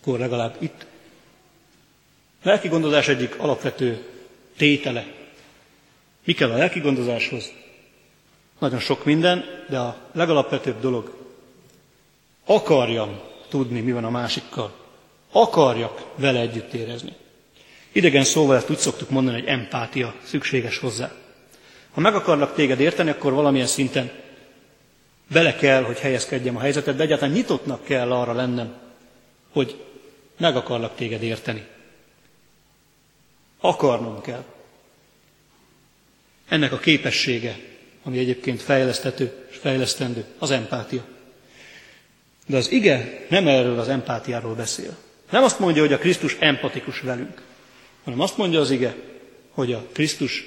akkor 0.00 0.18
legalább 0.18 0.56
itt. 0.58 0.86
A 2.42 2.48
lelki 2.48 2.68
gondozás 2.68 3.08
egyik 3.08 3.38
alapvető 3.38 4.06
tétele. 4.56 5.06
Mi 6.24 6.32
kell 6.32 6.50
a 6.50 6.56
lelki 6.56 6.80
gondozáshoz? 6.80 7.52
Nagyon 8.58 8.78
sok 8.80 9.04
minden, 9.04 9.44
de 9.68 9.78
a 9.78 9.96
legalapvetőbb 10.12 10.80
dolog, 10.80 11.16
akarjam 12.44 13.20
tudni, 13.48 13.80
mi 13.80 13.92
van 13.92 14.04
a 14.04 14.10
másikkal. 14.10 14.72
Akarjak 15.32 16.04
vele 16.14 16.40
együtt 16.40 16.72
érezni. 16.72 17.12
Idegen 17.92 18.24
szóval 18.24 18.56
ezt 18.56 18.70
úgy 18.70 18.78
szoktuk 18.78 19.10
mondani, 19.10 19.40
hogy 19.40 19.48
empátia 19.48 20.14
szükséges 20.22 20.78
hozzá. 20.78 21.12
Ha 21.90 22.00
meg 22.00 22.14
akarlak 22.14 22.54
téged 22.54 22.80
érteni, 22.80 23.10
akkor 23.10 23.32
valamilyen 23.32 23.66
szinten 23.66 24.10
bele 25.32 25.54
kell, 25.54 25.82
hogy 25.82 25.98
helyezkedjem 25.98 26.56
a 26.56 26.60
helyzetet, 26.60 26.96
de 26.96 27.02
egyáltalán 27.02 27.34
nyitottnak 27.34 27.84
kell 27.84 28.12
arra 28.12 28.32
lennem, 28.32 28.74
hogy 29.52 29.84
meg 30.38 30.56
akarlak 30.56 30.96
téged 30.96 31.22
érteni. 31.22 31.66
Akarnom 33.60 34.20
kell. 34.20 34.44
Ennek 36.48 36.72
a 36.72 36.78
képessége, 36.78 37.58
ami 38.02 38.18
egyébként 38.18 38.62
fejlesztető 38.62 39.46
és 39.50 39.56
fejlesztendő, 39.56 40.24
az 40.38 40.50
empátia. 40.50 41.04
De 42.46 42.56
az 42.56 42.70
ige 42.70 43.26
nem 43.28 43.48
erről 43.48 43.78
az 43.78 43.88
empátiáról 43.88 44.54
beszél. 44.54 44.96
Nem 45.30 45.42
azt 45.42 45.58
mondja, 45.58 45.82
hogy 45.82 45.92
a 45.92 45.98
Krisztus 45.98 46.36
empatikus 46.38 47.00
velünk, 47.00 47.42
hanem 48.04 48.20
azt 48.20 48.36
mondja 48.36 48.60
az 48.60 48.70
ige, 48.70 48.96
hogy 49.50 49.72
a 49.72 49.86
Krisztus 49.92 50.44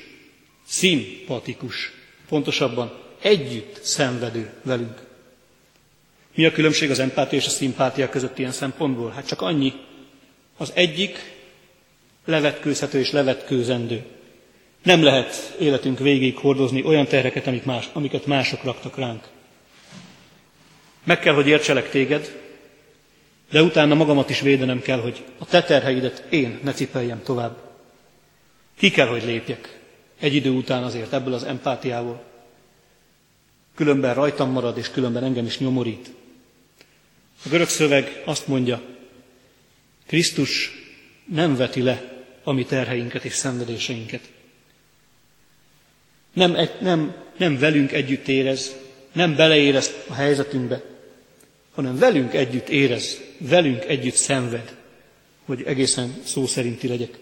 szimpatikus, 0.68 1.92
pontosabban 2.28 3.00
együtt 3.22 3.84
szenvedő 3.84 4.54
velünk. 4.64 5.10
Mi 6.36 6.46
a 6.46 6.52
különbség 6.52 6.90
az 6.90 7.00
empátia 7.00 7.40
és 7.40 7.46
a 7.46 7.50
szimpátia 7.50 8.10
között 8.10 8.40
ilyen 8.40 8.52
szempontból? 8.52 9.12
Hát 9.12 9.28
csak 9.28 9.42
annyi, 9.42 9.74
az 10.58 10.72
egyik 10.74 11.34
levetkőzhető 12.26 13.00
és 13.00 13.12
levetkőzendő. 13.12 14.04
Nem 14.84 15.04
lehet 15.04 15.56
életünk 15.60 16.00
végig 16.00 16.38
hordozni 16.38 16.84
olyan 16.84 17.08
terheket, 17.08 17.48
amik 17.48 17.64
más, 17.64 17.90
amiket 17.94 18.26
mások 18.26 18.64
raktak 18.64 18.98
ránk. 18.98 19.24
Meg 21.04 21.20
kell, 21.20 21.34
hogy 21.34 21.48
értselek 21.48 21.90
téged, 21.90 22.41
de 23.52 23.62
utána 23.64 23.96
magamat 23.96 24.30
is 24.30 24.40
védenem 24.42 24.82
kell, 24.82 25.00
hogy 25.00 25.24
a 25.38 25.46
te 25.46 25.64
terheidet 25.64 26.24
én 26.30 26.60
ne 26.64 26.72
cipeljem 26.74 27.24
tovább. 27.24 27.58
Ki 28.78 28.90
kell, 28.92 29.08
hogy 29.08 29.24
lépjek 29.26 29.80
egy 30.20 30.36
idő 30.36 30.50
után 30.50 30.84
azért 30.84 31.14
ebből 31.14 31.34
az 31.34 31.44
empátiából. 31.44 32.24
Különben 33.76 34.14
rajtam 34.14 34.52
marad, 34.52 34.78
és 34.78 34.90
különben 34.92 35.24
engem 35.24 35.46
is 35.46 35.58
nyomorít. 35.60 36.12
A 37.46 37.50
görög 37.50 37.68
szöveg 37.68 38.22
azt 38.26 38.48
mondja, 38.48 38.82
Krisztus 40.08 40.72
nem 41.26 41.56
veti 41.56 41.82
le 41.82 42.24
a 42.44 42.52
mi 42.52 42.66
terheinket 42.66 43.24
és 43.24 43.34
szenvedéseinket. 43.34 44.30
Nem, 46.34 46.58
nem, 46.80 47.16
nem 47.38 47.60
velünk 47.60 47.92
együtt 47.92 48.28
érez, 48.28 48.76
nem 49.12 49.36
beleérez 49.36 49.92
a 50.08 50.14
helyzetünkbe, 50.14 50.82
hanem 51.76 51.98
velünk 51.98 52.34
együtt 52.34 52.70
érez, 52.70 53.22
velünk 53.38 53.86
együtt 53.86 54.16
szenved, 54.16 54.76
hogy 55.46 55.64
egészen 55.66 56.14
szó 56.24 56.46
szerinti 56.46 56.88
legyek. 56.88 57.18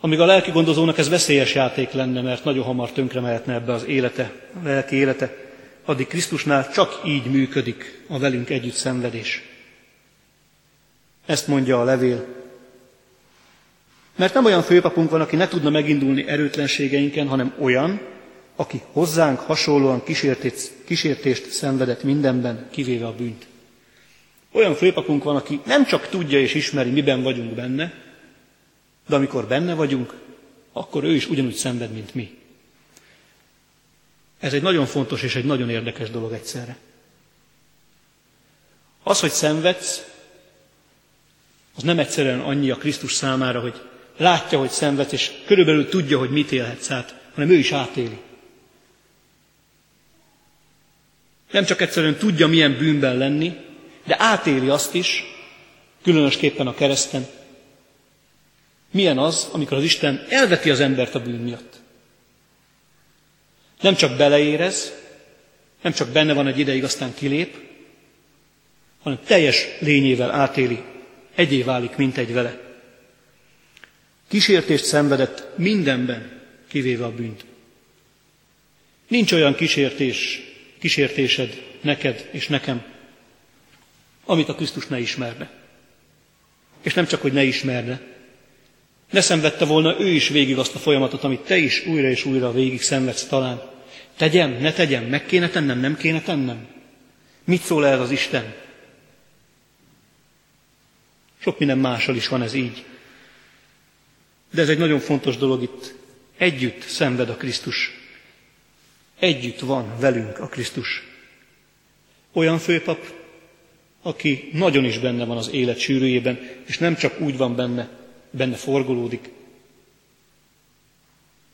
Amíg 0.00 0.20
a 0.20 0.26
lelki 0.26 0.50
gondozónak 0.50 0.98
ez 0.98 1.08
veszélyes 1.08 1.54
játék 1.54 1.92
lenne, 1.92 2.20
mert 2.20 2.44
nagyon 2.44 2.64
hamar 2.64 2.92
tönkre 2.92 3.20
mehetne 3.20 3.54
ebbe 3.54 3.72
az 3.72 3.84
élete, 3.84 4.32
a 4.62 4.64
lelki 4.64 4.96
élete, 4.96 5.36
addig 5.84 6.06
Krisztusnál 6.06 6.70
csak 6.70 7.00
így 7.06 7.24
működik 7.24 8.04
a 8.08 8.18
velünk 8.18 8.50
együtt 8.50 8.74
szenvedés. 8.74 9.42
Ezt 11.26 11.46
mondja 11.46 11.80
a 11.80 11.84
levél. 11.84 12.26
Mert 14.16 14.34
nem 14.34 14.44
olyan 14.44 14.62
főpapunk 14.62 15.10
van, 15.10 15.20
aki 15.20 15.36
ne 15.36 15.48
tudna 15.48 15.70
megindulni 15.70 16.28
erőtlenségeinken, 16.28 17.28
hanem 17.28 17.54
olyan, 17.58 18.00
aki 18.62 18.82
hozzánk 18.92 19.38
hasonlóan 19.40 20.04
kísértést, 20.04 20.72
kísértést 20.84 21.50
szenvedett 21.50 22.02
mindenben, 22.02 22.68
kivéve 22.70 23.06
a 23.06 23.14
bűnt. 23.14 23.46
Olyan 24.52 24.74
főpapunk 24.74 25.24
van, 25.24 25.36
aki 25.36 25.60
nem 25.66 25.84
csak 25.86 26.08
tudja 26.08 26.40
és 26.40 26.54
ismeri, 26.54 26.90
miben 26.90 27.22
vagyunk 27.22 27.54
benne, 27.54 27.92
de 29.08 29.14
amikor 29.14 29.46
benne 29.46 29.74
vagyunk, 29.74 30.14
akkor 30.72 31.04
ő 31.04 31.14
is 31.14 31.28
ugyanúgy 31.28 31.54
szenved, 31.54 31.92
mint 31.92 32.14
mi. 32.14 32.38
Ez 34.40 34.52
egy 34.52 34.62
nagyon 34.62 34.86
fontos 34.86 35.22
és 35.22 35.34
egy 35.36 35.44
nagyon 35.44 35.70
érdekes 35.70 36.10
dolog 36.10 36.32
egyszerre. 36.32 36.76
Az, 39.02 39.20
hogy 39.20 39.30
szenvedsz, 39.30 40.04
az 41.76 41.82
nem 41.82 41.98
egyszerűen 41.98 42.40
annyi 42.40 42.70
a 42.70 42.76
Krisztus 42.76 43.12
számára, 43.12 43.60
hogy 43.60 43.80
látja, 44.16 44.58
hogy 44.58 44.70
szenvedsz, 44.70 45.12
és 45.12 45.30
körülbelül 45.46 45.88
tudja, 45.88 46.18
hogy 46.18 46.30
mit 46.30 46.52
élhetsz 46.52 46.90
át, 46.90 47.14
hanem 47.34 47.50
ő 47.50 47.54
is 47.54 47.72
átéli. 47.72 48.18
Nem 51.52 51.64
csak 51.64 51.80
egyszerűen 51.80 52.16
tudja, 52.16 52.46
milyen 52.46 52.76
bűnben 52.76 53.16
lenni, 53.16 53.56
de 54.04 54.16
átéli 54.18 54.68
azt 54.68 54.94
is, 54.94 55.24
különösképpen 56.02 56.66
a 56.66 56.74
kereszten, 56.74 57.26
milyen 58.90 59.18
az, 59.18 59.48
amikor 59.52 59.76
az 59.76 59.82
Isten 59.84 60.26
elveti 60.28 60.70
az 60.70 60.80
embert 60.80 61.14
a 61.14 61.22
bűn 61.22 61.40
miatt. 61.40 61.80
Nem 63.80 63.94
csak 63.94 64.16
beleérez, 64.16 64.92
nem 65.82 65.92
csak 65.92 66.08
benne 66.08 66.32
van 66.32 66.46
egy 66.46 66.58
ideig, 66.58 66.84
aztán 66.84 67.14
kilép, 67.14 67.56
hanem 69.02 69.18
teljes 69.24 69.66
lényével 69.78 70.30
átéli, 70.30 70.82
egyé 71.34 71.62
válik, 71.62 71.96
mint 71.96 72.16
egy 72.16 72.32
vele. 72.32 72.60
Kísértést 74.28 74.84
szenvedett 74.84 75.46
mindenben, 75.56 76.40
kivéve 76.68 77.04
a 77.04 77.14
bűnt. 77.14 77.44
Nincs 79.08 79.32
olyan 79.32 79.54
kísértés, 79.54 80.40
kísértésed 80.82 81.62
neked 81.80 82.28
és 82.30 82.48
nekem, 82.48 82.82
amit 84.24 84.48
a 84.48 84.54
Krisztus 84.54 84.86
ne 84.86 84.98
ismerne. 84.98 85.50
És 86.80 86.94
nem 86.94 87.06
csak, 87.06 87.20
hogy 87.20 87.32
ne 87.32 87.42
ismerne, 87.42 88.00
ne 89.10 89.20
szenvedte 89.20 89.64
volna 89.64 90.00
ő 90.00 90.08
is 90.08 90.28
végig 90.28 90.58
azt 90.58 90.74
a 90.74 90.78
folyamatot, 90.78 91.24
amit 91.24 91.40
te 91.40 91.56
is 91.56 91.86
újra 91.86 92.08
és 92.08 92.24
újra 92.24 92.52
végig 92.52 92.82
szenvedsz 92.82 93.26
talán. 93.26 93.62
Tegyem, 94.16 94.50
ne 94.60 94.72
tegyem, 94.72 95.04
meg 95.04 95.26
kéne 95.26 95.48
tennem, 95.48 95.80
nem 95.80 95.96
kéne 95.96 96.20
tennem? 96.20 96.66
Mit 97.44 97.62
szól 97.62 97.86
ez 97.86 98.00
az 98.00 98.10
Isten? 98.10 98.54
Sok 101.38 101.58
minden 101.58 101.78
mással 101.78 102.16
is 102.16 102.28
van 102.28 102.42
ez 102.42 102.54
így. 102.54 102.84
De 104.50 104.62
ez 104.62 104.68
egy 104.68 104.78
nagyon 104.78 105.00
fontos 105.00 105.36
dolog 105.36 105.62
itt. 105.62 105.94
Együtt 106.36 106.82
szenved 106.82 107.28
a 107.28 107.36
Krisztus. 107.36 108.01
Együtt 109.22 109.60
van 109.60 109.98
velünk 109.98 110.38
a 110.38 110.46
Krisztus. 110.46 111.02
Olyan 112.32 112.58
főpap, 112.58 113.12
aki 114.02 114.50
nagyon 114.52 114.84
is 114.84 114.98
benne 114.98 115.24
van 115.24 115.36
az 115.36 115.50
élet 115.50 115.78
sűrűjében, 115.78 116.38
és 116.66 116.78
nem 116.78 116.96
csak 116.96 117.20
úgy 117.20 117.36
van 117.36 117.56
benne, 117.56 117.88
benne 118.30 118.56
forgolódik, 118.56 119.30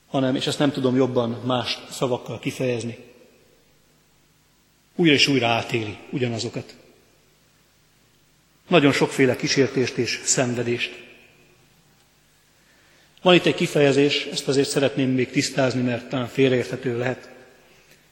hanem, 0.06 0.36
és 0.36 0.46
ezt 0.46 0.58
nem 0.58 0.72
tudom 0.72 0.96
jobban 0.96 1.30
más 1.30 1.78
szavakkal 1.90 2.38
kifejezni, 2.38 2.98
újra 4.94 5.14
és 5.14 5.26
újra 5.26 5.46
átéli 5.46 5.96
ugyanazokat. 6.10 6.74
Nagyon 8.68 8.92
sokféle 8.92 9.36
kísértést 9.36 9.96
és 9.96 10.20
szenvedést. 10.24 11.04
Van 13.22 13.34
itt 13.34 13.46
egy 13.46 13.54
kifejezés, 13.54 14.24
ezt 14.24 14.48
azért 14.48 14.68
szeretném 14.68 15.10
még 15.10 15.30
tisztázni, 15.30 15.82
mert 15.82 16.08
talán 16.08 16.28
félreérthető 16.28 16.98
lehet. 16.98 17.36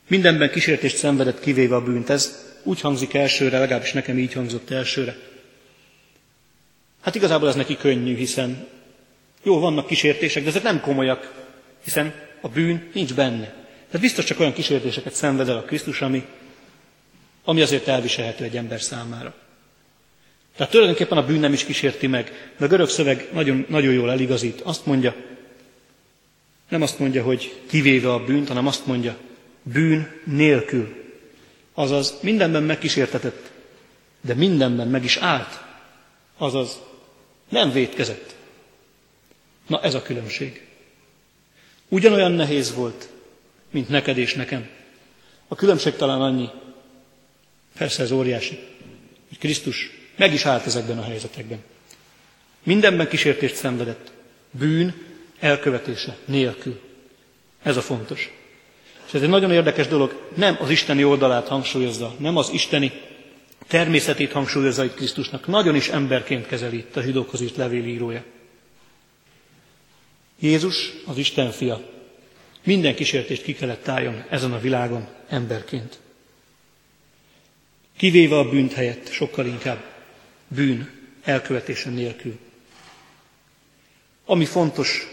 Mindenben 0.09 0.51
kísértést 0.51 0.97
szenvedett, 0.97 1.41
kivéve 1.41 1.75
a 1.75 1.83
bűnt. 1.83 2.11
Ez 2.11 2.45
úgy 2.63 2.81
hangzik 2.81 3.15
elsőre, 3.15 3.59
legalábbis 3.59 3.93
nekem 3.93 4.19
így 4.19 4.33
hangzott 4.33 4.71
elsőre. 4.71 5.17
Hát 7.01 7.15
igazából 7.15 7.49
ez 7.49 7.55
neki 7.55 7.77
könnyű, 7.77 8.17
hiszen 8.17 8.67
jó, 9.43 9.59
vannak 9.59 9.87
kísértések, 9.87 10.43
de 10.43 10.49
ezek 10.49 10.63
nem 10.63 10.81
komolyak, 10.81 11.45
hiszen 11.85 12.15
a 12.41 12.49
bűn 12.49 12.91
nincs 12.93 13.15
benne. 13.15 13.45
Tehát 13.87 14.01
biztos 14.01 14.25
csak 14.25 14.41
olyan 14.41 14.53
kísértéseket 14.53 15.15
szenved 15.15 15.49
el 15.49 15.57
a 15.57 15.63
Krisztus, 15.63 16.01
ami, 16.01 16.27
ami 17.45 17.61
azért 17.61 17.89
elviselhető 17.89 18.45
egy 18.45 18.57
ember 18.57 18.81
számára. 18.81 19.35
Tehát 20.57 20.73
tulajdonképpen 20.73 21.19
a 21.19 21.27
bűn 21.27 21.41
nem 21.41 21.53
is 21.53 21.65
kísérti 21.65 22.07
meg, 22.07 22.53
de 22.59 22.65
a 22.65 22.69
görög 22.69 22.89
szöveg 22.89 23.29
nagyon, 23.33 23.67
nagyon 23.69 23.93
jól 23.93 24.11
eligazít. 24.11 24.61
Azt 24.61 24.87
mondja, 24.87 25.15
nem 26.69 26.83
azt 26.83 26.99
mondja, 26.99 27.23
hogy 27.23 27.61
kivéve 27.69 28.13
a 28.13 28.25
bűnt, 28.25 28.49
hanem 28.49 28.67
azt 28.67 28.87
mondja, 28.87 29.17
bűn 29.73 30.21
nélkül. 30.25 31.05
Azaz 31.75 32.15
mindenben 32.21 32.63
megkísértetett, 32.63 33.51
de 34.21 34.35
mindenben 34.35 34.89
meg 34.89 35.05
is 35.05 35.17
állt. 35.17 35.61
Azaz 36.37 36.81
nem 37.49 37.73
vétkezett. 37.73 38.35
Na 39.67 39.83
ez 39.83 39.95
a 39.95 40.03
különbség. 40.03 40.67
Ugyanolyan 41.89 42.33
nehéz 42.33 42.75
volt, 42.75 43.09
mint 43.71 43.89
neked 43.89 44.19
és 44.19 44.35
nekem. 44.35 44.69
A 45.49 45.55
különbség 45.55 45.95
talán 45.95 46.21
annyi, 46.21 46.49
persze 47.79 48.03
ez 48.03 48.11
óriási, 48.11 48.59
hogy 49.29 49.39
Krisztus 49.39 49.91
meg 50.17 50.33
is 50.33 50.45
állt 50.47 50.67
ezekben 50.67 50.99
a 50.99 51.03
helyzetekben. 51.05 51.59
Mindenben 52.63 53.09
kísértést 53.09 53.55
szenvedett, 53.55 54.13
bűn 54.51 54.95
elkövetése 55.39 56.17
nélkül. 56.25 56.81
Ez 57.63 57.77
a 57.77 57.83
fontos. 57.83 58.31
És 59.07 59.15
ez 59.15 59.23
egy 59.23 59.29
nagyon 59.29 59.53
érdekes 59.53 59.87
dolog, 59.87 60.31
nem 60.35 60.57
az 60.61 60.71
isteni 60.71 61.05
oldalát 61.05 61.49
hangsúlyozza, 61.49 62.15
nem 62.19 62.37
az 62.37 62.51
isteni 62.53 62.93
természetét 63.69 64.33
hangsúlyozza 64.33 64.85
itt 64.85 64.95
Krisztusnak, 64.95 65.47
nagyon 65.47 65.75
is 65.75 65.89
emberként 65.89 66.47
kezeli 66.47 66.77
itt 66.77 66.97
a 66.97 67.03
zsidókhoz 67.03 67.41
írt 67.41 67.57
levélírója. 67.57 68.25
Jézus, 70.39 70.93
az 71.07 71.19
Isten 71.19 71.51
fia, 71.51 71.81
minden 72.65 72.95
kísértést 72.95 73.43
ki 73.43 73.55
kellett 73.55 73.89
álljon 73.89 74.25
ezen 74.29 74.53
a 74.53 74.61
világon 74.61 75.09
emberként. 75.29 75.99
Kivéve 77.97 78.39
a 78.39 78.49
bűnt 78.49 78.73
helyett, 78.73 79.11
sokkal 79.11 79.47
inkább 79.47 79.85
bűn 80.49 80.91
elkövetése 81.23 81.91
nélkül. 81.91 82.39
Ami 84.25 84.45
fontos, 84.45 85.07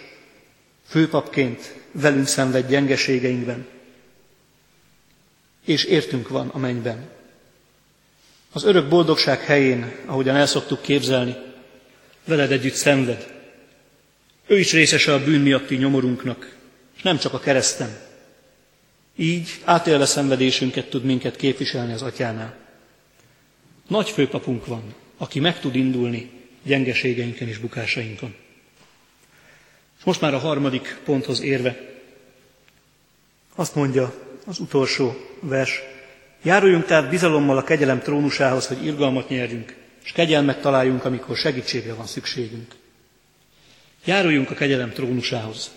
főpapként 0.87 1.75
velünk 1.91 2.27
szenved 2.27 2.69
gyengeségeinkben, 2.69 3.67
és 5.65 5.83
értünk 5.83 6.29
van 6.29 6.47
a 6.47 6.57
mennyben. 6.57 7.09
Az 8.51 8.63
örök 8.63 8.87
boldogság 8.87 9.39
helyén, 9.39 9.95
ahogyan 10.05 10.35
el 10.35 10.45
szoktuk 10.45 10.81
képzelni, 10.81 11.35
veled 12.25 12.51
együtt 12.51 12.73
szenved, 12.73 13.33
ő 14.47 14.59
is 14.59 14.71
részese 14.71 15.13
a 15.13 15.23
bűn 15.23 15.41
miatti 15.41 15.75
nyomorunknak, 15.75 16.55
és 16.95 17.01
nem 17.01 17.17
csak 17.17 17.33
a 17.33 17.39
kereszten. 17.39 17.97
Így 19.15 19.49
átélve 19.63 20.05
szenvedésünket 20.05 20.89
tud 20.89 21.03
minket 21.03 21.35
képviselni 21.35 21.93
az 21.93 22.01
atyánál. 22.01 22.55
Nagy 23.87 24.09
főpapunk 24.09 24.65
van, 24.65 24.93
aki 25.17 25.39
meg 25.39 25.59
tud 25.59 25.75
indulni 25.75 26.29
gyengeségeinken 26.63 27.47
és 27.47 27.57
bukásainkon. 27.57 28.35
És 29.97 30.03
most 30.03 30.21
már 30.21 30.33
a 30.33 30.39
harmadik 30.39 30.99
ponthoz 31.03 31.41
érve, 31.41 31.93
azt 33.55 33.75
mondja 33.75 34.13
az 34.45 34.59
utolsó 34.59 35.15
vers, 35.39 35.81
járuljunk 36.41 36.85
tehát 36.85 37.09
bizalommal 37.09 37.57
a 37.57 37.63
kegyelem 37.63 37.99
trónusához, 37.99 38.67
hogy 38.67 38.85
irgalmat 38.85 39.29
nyerjünk, 39.29 39.75
és 40.03 40.11
kegyelmet 40.11 40.61
találjunk, 40.61 41.05
amikor 41.05 41.35
segítségre 41.35 41.93
van 41.93 42.05
szükségünk. 42.05 42.75
Járuljunk 44.05 44.51
a 44.51 44.53
kegyelem 44.53 44.91
trónusához. 44.91 45.71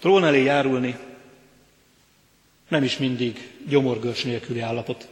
Trón 0.00 0.24
elé 0.24 0.42
járulni 0.42 0.96
nem 2.68 2.82
is 2.82 2.98
mindig 2.98 3.50
gyomorgörcs 3.68 4.24
nélküli 4.24 4.60
állapot. 4.60 5.08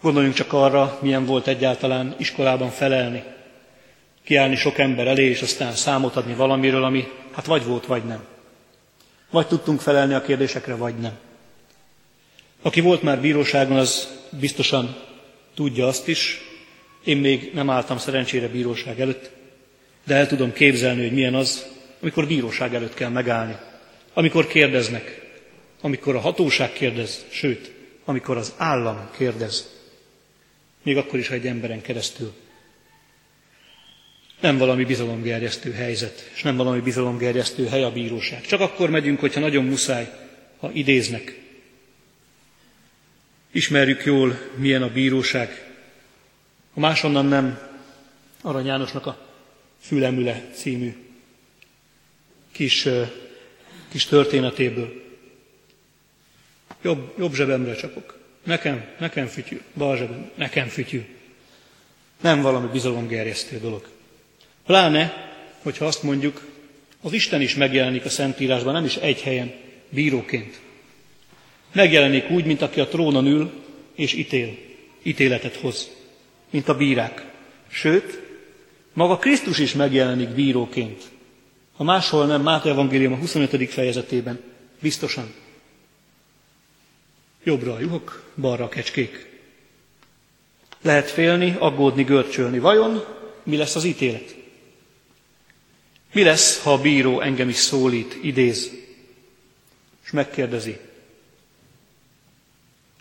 Gondoljunk 0.00 0.34
csak 0.34 0.52
arra, 0.52 0.98
milyen 1.02 1.26
volt 1.26 1.46
egyáltalán 1.46 2.14
iskolában 2.18 2.70
felelni, 2.70 3.22
kiállni 4.24 4.56
sok 4.56 4.78
ember 4.78 5.06
elé, 5.06 5.24
és 5.24 5.42
aztán 5.42 5.72
számot 5.72 6.16
adni 6.16 6.34
valamiről, 6.34 6.84
ami 6.84 7.08
hát 7.32 7.46
vagy 7.46 7.64
volt, 7.64 7.86
vagy 7.86 8.04
nem. 8.04 8.31
Vagy 9.32 9.46
tudtunk 9.46 9.80
felelni 9.80 10.14
a 10.14 10.22
kérdésekre, 10.22 10.74
vagy 10.74 10.94
nem. 10.94 11.18
Aki 12.62 12.80
volt 12.80 13.02
már 13.02 13.20
bíróságon, 13.20 13.76
az 13.76 14.08
biztosan 14.30 14.96
tudja 15.54 15.86
azt 15.86 16.08
is, 16.08 16.40
én 17.04 17.16
még 17.16 17.50
nem 17.54 17.70
álltam 17.70 17.98
szerencsére 17.98 18.48
bíróság 18.48 19.00
előtt, 19.00 19.30
de 20.04 20.14
el 20.14 20.26
tudom 20.26 20.52
képzelni, 20.52 21.02
hogy 21.02 21.12
milyen 21.12 21.34
az, 21.34 21.66
amikor 22.02 22.26
bíróság 22.26 22.74
előtt 22.74 22.94
kell 22.94 23.08
megállni, 23.08 23.56
amikor 24.12 24.46
kérdeznek, 24.46 25.30
amikor 25.80 26.16
a 26.16 26.20
hatóság 26.20 26.72
kérdez, 26.72 27.24
sőt, 27.30 27.72
amikor 28.04 28.36
az 28.36 28.52
állam 28.56 29.08
kérdez, 29.16 29.68
még 30.82 30.96
akkor 30.96 31.18
is, 31.18 31.28
ha 31.28 31.34
egy 31.34 31.46
emberen 31.46 31.80
keresztül. 31.80 32.32
Nem 34.42 34.58
valami 34.58 34.84
bizalomgerjesztő 34.84 35.72
helyzet, 35.72 36.30
és 36.34 36.42
nem 36.42 36.56
valami 36.56 36.80
bizalomgerjesztő 36.80 37.66
hely 37.66 37.82
a 37.82 37.92
bíróság. 37.92 38.46
Csak 38.46 38.60
akkor 38.60 38.90
megyünk, 38.90 39.20
hogyha 39.20 39.40
nagyon 39.40 39.64
muszáj, 39.64 40.10
ha 40.58 40.70
idéznek. 40.72 41.40
Ismerjük 43.50 44.04
jól, 44.04 44.38
milyen 44.54 44.82
a 44.82 44.92
bíróság. 44.92 45.72
A 46.74 46.80
másonnan 46.80 47.26
nem 47.26 47.58
Arany 48.40 48.66
Jánosnak 48.66 49.06
a 49.06 49.26
Fülemüle 49.80 50.44
című 50.54 50.96
kis, 52.52 52.88
kis 53.88 54.04
történetéből. 54.04 55.02
Jobb, 56.82 57.14
jobb 57.18 57.34
zsebemre 57.34 57.74
csapok. 57.74 58.18
Nekem, 58.42 58.84
nekem 58.98 59.26
fütyű, 59.26 59.60
bal 59.74 59.96
zsebem, 59.96 60.30
nekem 60.34 60.68
fütyű. 60.68 61.04
Nem 62.20 62.40
valami 62.42 62.68
bizalomgerjesztő 62.72 63.58
dolog. 63.58 63.88
Pláne, 64.66 65.30
hogyha 65.62 65.84
azt 65.84 66.02
mondjuk, 66.02 66.50
az 67.02 67.12
Isten 67.12 67.40
is 67.40 67.54
megjelenik 67.54 68.04
a 68.04 68.08
Szentírásban, 68.08 68.72
nem 68.72 68.84
is 68.84 68.96
egy 68.96 69.20
helyen, 69.20 69.52
bíróként. 69.88 70.60
Megjelenik 71.72 72.30
úgy, 72.30 72.44
mint 72.44 72.62
aki 72.62 72.80
a 72.80 72.88
trónon 72.88 73.26
ül 73.26 73.50
és 73.94 74.12
ítél, 74.12 74.56
ítéletet 75.02 75.56
hoz, 75.56 75.90
mint 76.50 76.68
a 76.68 76.76
bírák. 76.76 77.24
Sőt, 77.68 78.20
maga 78.92 79.16
Krisztus 79.16 79.58
is 79.58 79.72
megjelenik 79.72 80.28
bíróként. 80.28 81.02
Ha 81.76 81.84
máshol 81.84 82.26
nem, 82.26 82.42
Máté 82.42 82.68
Evangélium 82.68 83.12
a 83.12 83.16
25. 83.16 83.70
fejezetében, 83.70 84.40
biztosan. 84.80 85.34
Jobbra 87.44 87.74
a 87.74 87.80
juhok, 87.80 88.32
balra 88.36 88.64
a 88.64 88.68
kecskék. 88.68 89.30
Lehet 90.82 91.10
félni, 91.10 91.56
aggódni, 91.58 92.02
görcsölni. 92.02 92.58
Vajon 92.58 93.04
mi 93.42 93.56
lesz 93.56 93.74
az 93.74 93.84
ítélet? 93.84 94.41
Mi 96.12 96.22
lesz, 96.22 96.62
ha 96.62 96.72
a 96.72 96.80
bíró 96.80 97.20
engem 97.20 97.48
is 97.48 97.56
szólít, 97.56 98.18
idéz, 98.22 98.72
és 100.04 100.10
megkérdezi, 100.10 100.78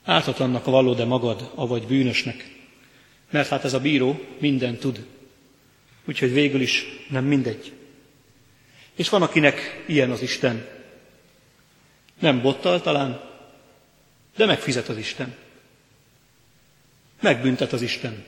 ártatlannak 0.04 0.66
vallod-e 0.66 1.06
magad, 1.06 1.52
avagy 1.56 1.88
bűnösnek? 1.88 2.60
Mert 3.30 3.50
hát 3.50 3.64
ez 3.64 3.74
a 3.74 3.80
bíró 3.80 4.20
minden 4.38 4.78
tud, 4.78 5.06
úgyhogy 6.06 6.34
végül 6.34 6.62
is 6.62 6.86
nem 7.10 7.26
mindegy. 7.26 7.74
És 8.96 9.10
van, 9.10 9.22
akinek 9.22 9.84
ilyen 9.88 10.12
az 10.12 10.22
Isten. 10.22 10.68
Nem 12.20 12.42
bottal 12.42 12.82
talán, 12.82 13.30
de 14.36 14.46
megfizet 14.46 14.90
az 14.90 14.98
Isten. 14.98 15.36
Megbüntet 17.20 17.74
az 17.74 17.82
Isten. 17.82 18.26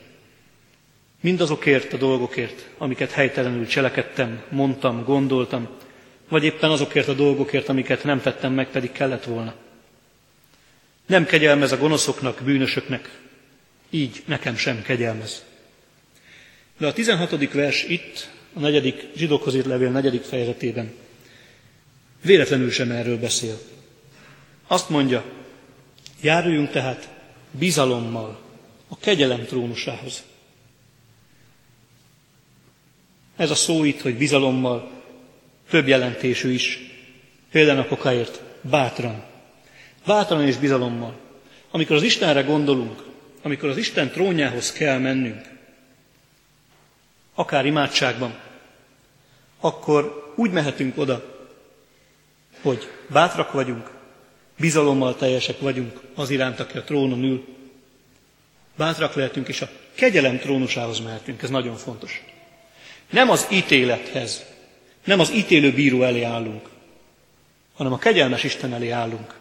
Mindazokért 1.24 1.92
a 1.92 1.96
dolgokért, 1.96 2.68
amiket 2.78 3.10
helytelenül 3.10 3.66
cselekedtem, 3.66 4.42
mondtam, 4.48 5.04
gondoltam, 5.04 5.68
vagy 6.28 6.44
éppen 6.44 6.70
azokért 6.70 7.08
a 7.08 7.14
dolgokért, 7.14 7.68
amiket 7.68 8.04
nem 8.04 8.20
tettem 8.20 8.52
meg, 8.52 8.70
pedig 8.70 8.92
kellett 8.92 9.24
volna. 9.24 9.54
Nem 11.06 11.26
kegyelmez 11.26 11.72
a 11.72 11.76
gonoszoknak, 11.76 12.40
bűnösöknek, 12.44 13.18
így 13.90 14.22
nekem 14.24 14.56
sem 14.56 14.82
kegyelmez. 14.82 15.44
De 16.78 16.86
a 16.86 16.92
16. 16.92 17.52
vers 17.52 17.84
itt, 17.84 18.30
a 18.52 18.60
negyedik, 18.60 19.06
zsidókhoz 19.16 19.54
írt 19.54 19.66
levél 19.66 19.90
negyedik 19.90 20.22
fejezetében 20.22 20.92
véletlenül 22.22 22.70
sem 22.70 22.90
erről 22.90 23.18
beszél. 23.18 23.58
Azt 24.66 24.88
mondja, 24.88 25.24
járuljunk 26.20 26.70
tehát 26.70 27.08
bizalommal 27.50 28.40
a 28.88 28.98
kegyelem 28.98 29.44
trónusához. 29.44 30.22
Ez 33.36 33.50
a 33.50 33.54
szó 33.54 33.84
itt, 33.84 34.00
hogy 34.00 34.16
bizalommal, 34.16 34.90
több 35.70 35.88
jelentésű 35.88 36.52
is. 36.52 36.78
Kokáért 37.88 38.42
bátran. 38.60 39.24
Bátran 40.06 40.46
és 40.46 40.56
bizalommal. 40.56 41.16
Amikor 41.70 41.96
az 41.96 42.02
Istenre 42.02 42.42
gondolunk, 42.42 43.02
amikor 43.42 43.68
az 43.68 43.76
Isten 43.76 44.10
trónjához 44.10 44.72
kell 44.72 44.98
mennünk, 44.98 45.42
akár 47.34 47.66
imádságban, 47.66 48.38
akkor 49.60 50.32
úgy 50.36 50.50
mehetünk 50.50 50.98
oda, 50.98 51.24
hogy 52.62 52.88
bátrak 53.08 53.52
vagyunk, 53.52 53.90
bizalommal 54.58 55.16
teljesek 55.16 55.60
vagyunk 55.60 56.00
az 56.14 56.30
iránt, 56.30 56.60
aki 56.60 56.78
a 56.78 56.82
trónon 56.82 57.24
ül. 57.24 57.44
Bátrak 58.76 59.14
lehetünk, 59.14 59.48
és 59.48 59.62
a 59.62 59.68
kegyelem 59.94 60.38
trónusához 60.38 61.00
mehetünk, 61.00 61.42
ez 61.42 61.50
nagyon 61.50 61.76
fontos. 61.76 62.22
Nem 63.14 63.30
az 63.30 63.46
ítélethez, 63.50 64.44
nem 65.04 65.20
az 65.20 65.30
ítélő 65.30 65.72
bíró 65.72 66.02
elé 66.02 66.22
állunk, 66.22 66.68
hanem 67.74 67.92
a 67.92 67.98
kegyelmes 67.98 68.44
Isten 68.44 68.72
elé 68.72 68.90
állunk. 68.90 69.38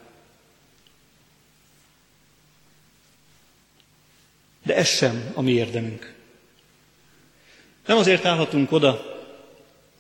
De 4.64 4.76
ez 4.76 4.88
sem 4.88 5.32
a 5.34 5.42
mi 5.42 5.52
érdemünk. 5.52 6.14
Nem 7.86 7.98
azért 7.98 8.26
állhatunk 8.26 8.72
oda, 8.72 9.22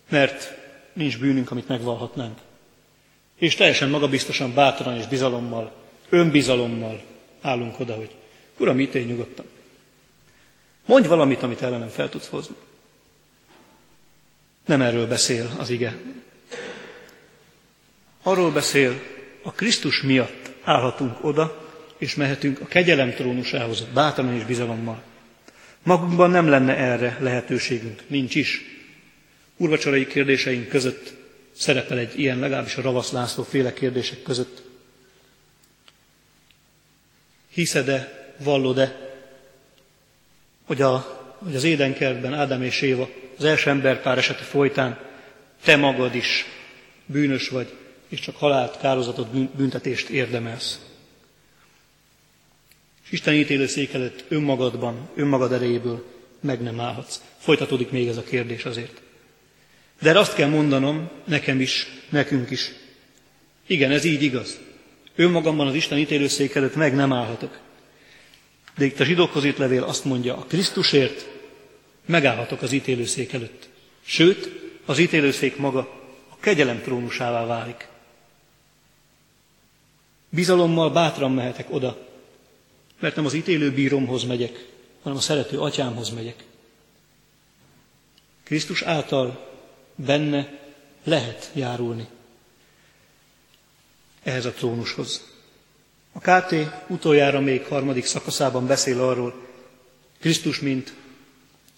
mert 0.09 0.53
nincs 0.93 1.19
bűnünk, 1.19 1.51
amit 1.51 1.67
megvalhatnánk. 1.67 2.39
És 3.35 3.55
teljesen 3.55 3.89
magabiztosan, 3.89 4.53
bátran 4.53 4.97
és 4.97 5.07
bizalommal, 5.07 5.73
önbizalommal 6.09 7.03
állunk 7.41 7.79
oda, 7.79 7.95
hogy 7.95 8.15
Uram, 8.57 8.79
ítélj 8.79 9.05
nyugodtan. 9.05 9.45
Mondj 10.85 11.07
valamit, 11.07 11.43
amit 11.43 11.61
ellenem 11.61 11.89
fel 11.89 12.09
tudsz 12.09 12.27
hozni. 12.27 12.55
Nem 14.65 14.81
erről 14.81 15.07
beszél 15.07 15.55
az 15.57 15.69
ige. 15.69 15.97
Arról 18.23 18.51
beszél, 18.51 19.01
a 19.41 19.51
Krisztus 19.51 20.01
miatt 20.01 20.51
állhatunk 20.63 21.23
oda, 21.23 21.63
és 21.97 22.15
mehetünk 22.15 22.59
a 22.59 22.65
kegyelem 22.65 23.13
trónusához 23.13 23.81
bátran 23.93 24.33
és 24.33 24.43
bizalommal. 24.43 25.01
Magunkban 25.83 26.29
nem 26.29 26.47
lenne 26.47 26.75
erre 26.77 27.17
lehetőségünk, 27.19 28.03
nincs 28.07 28.35
is. 28.35 28.61
Urvacsorai 29.57 30.07
kérdéseink 30.07 30.67
között 30.67 31.13
szerepel 31.51 31.97
egy 31.97 32.19
ilyen, 32.19 32.39
legalábbis 32.39 32.75
a 32.75 32.81
Ravasz 32.81 33.11
László 33.11 33.43
féle 33.43 33.73
kérdések 33.73 34.21
között. 34.21 34.61
Hiszed-e, 37.49 38.33
vallod-e, 38.37 39.11
hogy, 40.65 40.81
a, 40.81 40.97
hogy 41.37 41.55
az 41.55 41.63
édenkertben 41.63 42.33
Ádám 42.33 42.63
és 42.63 42.81
Éva 42.81 43.09
az 43.37 43.43
első 43.43 43.69
emberpár 43.69 44.17
esete 44.17 44.43
folytán 44.43 44.99
te 45.63 45.75
magad 45.75 46.15
is 46.15 46.45
bűnös 47.05 47.49
vagy, 47.49 47.73
és 48.07 48.19
csak 48.19 48.35
halált, 48.35 48.77
kározatot, 48.77 49.55
büntetést 49.55 50.09
érdemelsz. 50.09 50.79
És 53.05 53.11
Isten 53.11 53.33
ítélőszék 53.33 53.93
előtt 53.93 54.23
önmagadban, 54.27 55.09
önmagad 55.15 55.51
erejéből 55.51 56.05
meg 56.41 56.61
nem 56.61 56.79
állhatsz. 56.79 57.21
Folytatódik 57.37 57.91
még 57.91 58.07
ez 58.07 58.17
a 58.17 58.23
kérdés 58.23 58.65
azért. 58.65 59.01
De 60.01 60.19
azt 60.19 60.35
kell 60.35 60.49
mondanom, 60.49 61.09
nekem 61.23 61.61
is, 61.61 61.87
nekünk 62.09 62.49
is. 62.49 62.71
Igen, 63.67 63.91
ez 63.91 64.03
így 64.03 64.21
igaz. 64.21 64.59
Önmagamban 65.15 65.67
az 65.67 65.75
Isten 65.75 65.97
ítélőszék 65.97 66.75
meg 66.75 66.95
nem 66.95 67.13
állhatok. 67.13 67.59
De 68.77 68.85
itt 68.85 68.99
a 68.99 69.03
zsidókhoz 69.03 69.45
írt 69.45 69.57
levél 69.57 69.83
azt 69.83 70.05
mondja, 70.05 70.37
a 70.37 70.45
Krisztusért 70.45 71.32
megállhatok 72.05 72.61
az 72.61 72.71
ítélőszék 72.71 73.33
előtt. 73.33 73.69
Sőt, 74.01 74.49
az 74.85 74.97
ítélőszék 74.97 75.57
maga 75.57 75.79
a 76.29 76.37
kegyelem 76.39 76.81
trónusává 76.81 77.45
válik. 77.45 77.87
Bizalommal 80.29 80.91
bátran 80.91 81.31
mehetek 81.31 81.67
oda, 81.69 82.07
mert 82.99 83.15
nem 83.15 83.25
az 83.25 83.33
ítélő 83.33 83.71
bíromhoz 83.71 84.23
megyek, 84.23 84.67
hanem 85.01 85.17
a 85.17 85.21
szerető 85.21 85.59
atyámhoz 85.59 86.09
megyek. 86.09 86.43
Krisztus 88.43 88.81
által 88.81 89.51
benne 89.95 90.59
lehet 91.03 91.51
járulni 91.53 92.07
ehhez 94.23 94.45
a 94.45 94.51
trónushoz. 94.51 95.31
A 96.11 96.19
KT 96.19 96.55
utoljára 96.87 97.39
még 97.39 97.65
harmadik 97.65 98.05
szakaszában 98.05 98.67
beszél 98.67 99.01
arról, 99.01 99.47
Krisztus, 100.19 100.59
mint 100.59 100.93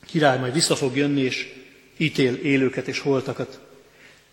király 0.05 0.39
majd 0.39 0.53
vissza 0.53 0.75
fog 0.75 0.95
jönni, 0.97 1.21
és 1.21 1.53
ítél 1.97 2.33
élőket 2.33 2.87
és 2.87 2.99
holtakat. 2.99 3.59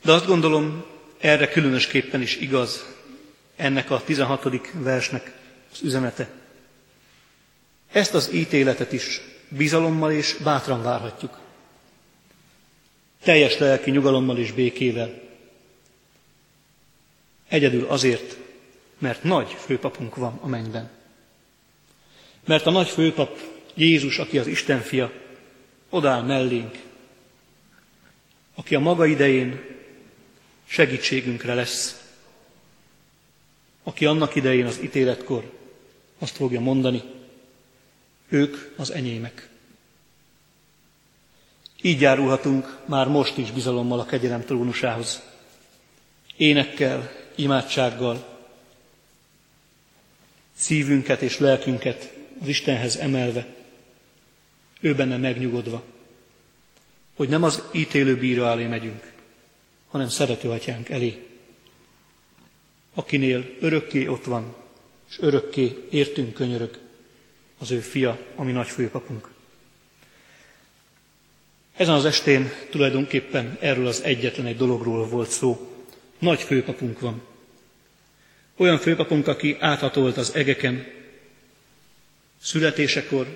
De 0.02 0.12
azt 0.12 0.26
gondolom, 0.26 0.85
erre 1.18 1.48
különösképpen 1.48 2.22
is 2.22 2.37
igaz 2.37 2.85
ennek 3.56 3.90
a 3.90 4.02
16. 4.04 4.70
versnek 4.72 5.32
az 5.72 5.82
üzenete. 5.82 6.30
Ezt 7.92 8.14
az 8.14 8.32
ítéletet 8.32 8.92
is 8.92 9.20
bizalommal 9.48 10.12
és 10.12 10.37
bátran 10.42 10.82
várhatjuk. 10.82 11.38
Teljes 13.22 13.58
lelki 13.58 13.90
nyugalommal 13.90 14.38
és 14.38 14.52
békével. 14.52 15.20
Egyedül 17.48 17.87
azért, 17.88 18.37
mert 18.98 19.22
nagy 19.22 19.52
főpapunk 19.52 20.16
van 20.16 20.38
a 20.42 20.46
mennyben. 20.46 20.90
Mert 22.44 22.66
a 22.66 22.70
nagy 22.70 22.88
főpap 22.88 23.38
Jézus, 23.74 24.18
aki 24.18 24.38
az 24.38 24.46
Isten 24.46 24.80
fia, 24.80 25.12
odáll 25.92 26.22
mellénk, 26.22 26.78
aki 28.55 28.74
a 28.74 28.81
maga 28.81 29.07
idején 29.07 29.61
segítségünkre 30.64 31.55
lesz, 31.55 32.02
aki 33.83 34.07
annak 34.07 34.35
idején 34.35 34.66
az 34.66 34.78
ítéletkor 34.83 35.50
azt 36.18 36.37
fogja 36.37 36.61
mondani, 36.61 37.02
ők 38.28 38.57
az 38.76 38.90
enyémek. 38.90 39.48
Így 41.83 42.00
járulhatunk 42.00 42.78
már 42.85 43.09
most 43.09 43.37
is 43.37 43.50
bizalommal 43.50 44.00
a 44.00 44.05
kegyelem 44.05 44.44
trónusához. 44.44 45.22
Énekkel, 46.37 47.11
imádsággal, 47.35 48.38
szívünket 50.57 51.22
és 51.22 51.38
lelkünket 51.38 52.12
az 52.40 52.48
Istenhez 52.48 52.96
emelve, 52.96 53.62
ő 54.83 54.95
benne 54.95 55.16
megnyugodva, 55.16 55.83
hogy 57.16 57.29
nem 57.29 57.42
az 57.42 57.62
ítélő 57.73 58.16
bíró 58.16 58.45
elé 58.45 58.66
megyünk, 58.66 59.12
hanem 59.88 60.09
szerető 60.09 60.51
atyánk 60.51 60.88
elé, 60.88 61.27
akinél 62.95 63.51
örökké 63.61 64.07
ott 64.07 64.25
van, 64.25 64.55
és 65.11 65.18
örökké 65.21 65.87
értünk 65.90 66.35
könyörök, 66.35 66.79
az 67.59 67.71
ő 67.71 67.79
fia, 67.81 68.18
ami 68.35 68.53
nagy 68.53 68.68
főpapunk. 68.68 69.29
Ezen 71.77 71.95
az 71.95 72.05
estén 72.05 72.51
tulajdonképpen 72.71 73.57
erről 73.61 73.87
az 73.87 74.03
egyetlen 74.03 74.47
egy 74.47 74.57
dologról 74.57 75.07
volt 75.07 75.31
szó. 75.31 75.75
Nagy 76.18 76.40
főpapunk 76.40 77.01
van. 77.01 77.23
Olyan 78.57 78.79
főpapunk, 78.79 79.27
aki 79.29 79.57
áthatolt 79.61 80.16
az 80.16 80.35
egeken, 80.35 80.87
születésekor 82.42 83.27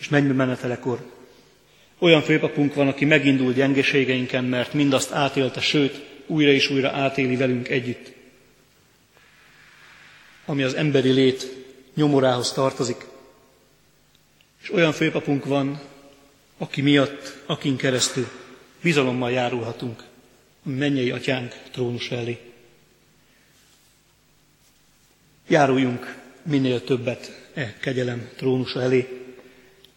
és 0.00 0.08
mennybe 0.08 0.32
menetelekor. 0.32 1.10
Olyan 1.98 2.22
főpapunk 2.22 2.74
van, 2.74 2.88
aki 2.88 3.04
megindul 3.04 3.52
gyengeségeinken, 3.52 4.44
mert 4.44 4.72
mindazt 4.72 5.12
átélte, 5.12 5.60
sőt, 5.60 6.06
újra 6.26 6.50
és 6.50 6.70
újra 6.70 6.90
átéli 6.90 7.36
velünk 7.36 7.68
együtt. 7.68 8.12
Ami 10.44 10.62
az 10.62 10.74
emberi 10.74 11.10
lét 11.10 11.56
nyomorához 11.94 12.52
tartozik. 12.52 13.06
És 14.62 14.72
olyan 14.72 14.92
főpapunk 14.92 15.44
van, 15.44 15.80
aki 16.58 16.80
miatt, 16.80 17.36
akin 17.46 17.76
keresztül 17.76 18.28
bizalommal 18.82 19.30
járulhatunk 19.30 20.02
a 20.64 20.68
mennyei 20.68 21.10
atyánk 21.10 21.54
trónus 21.72 22.10
elé. 22.10 22.38
Járuljunk 25.48 26.16
minél 26.42 26.84
többet 26.84 27.48
e 27.54 27.76
kegyelem 27.80 28.28
trónusa 28.36 28.82
elé. 28.82 29.19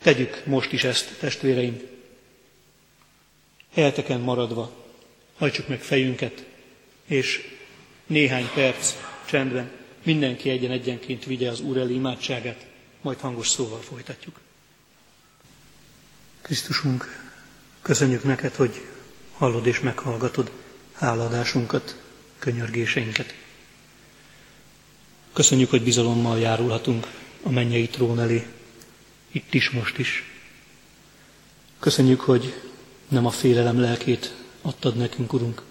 Tegyük 0.04 0.42
most 0.46 0.72
is 0.72 0.84
ezt, 0.84 1.18
testvéreim. 1.20 1.82
Helyeteken 3.74 4.20
maradva, 4.20 4.72
hajtsuk 5.38 5.68
meg 5.68 5.82
fejünket, 5.82 6.46
és 7.06 7.56
néhány 8.08 8.50
perc 8.54 8.94
csendben 9.26 9.72
mindenki 10.04 10.50
egyen-egyenként 10.50 11.26
vigye 11.26 11.50
az 11.50 11.60
Úr 11.60 11.78
elé 11.78 11.94
imádságát, 11.94 12.66
majd 13.02 13.20
hangos 13.20 13.50
szóval 13.50 13.80
folytatjuk. 13.82 14.40
Krisztusunk, 16.42 17.30
köszönjük 17.82 18.24
neked, 18.24 18.56
hogy 18.56 18.82
hallod 19.34 19.66
és 19.66 19.80
meghallgatod 19.80 20.52
háladásunkat, 20.94 22.02
könyörgéseinket. 22.40 23.36
Köszönjük, 25.34 25.70
hogy 25.70 25.84
bizalommal 25.84 26.40
járulhatunk 26.40 27.08
a 27.44 27.50
mennyei 27.50 27.88
trón 27.88 28.20
elé, 28.20 28.48
itt 29.34 29.54
is, 29.54 29.70
most 29.70 29.98
is. 29.98 30.24
Köszönjük, 31.80 32.20
hogy 32.22 32.54
nem 33.08 33.26
a 33.26 33.30
félelem 33.30 33.80
lelkét 33.80 34.34
adtad 34.62 34.96
nekünk, 34.96 35.34
Urunk, 35.34 35.62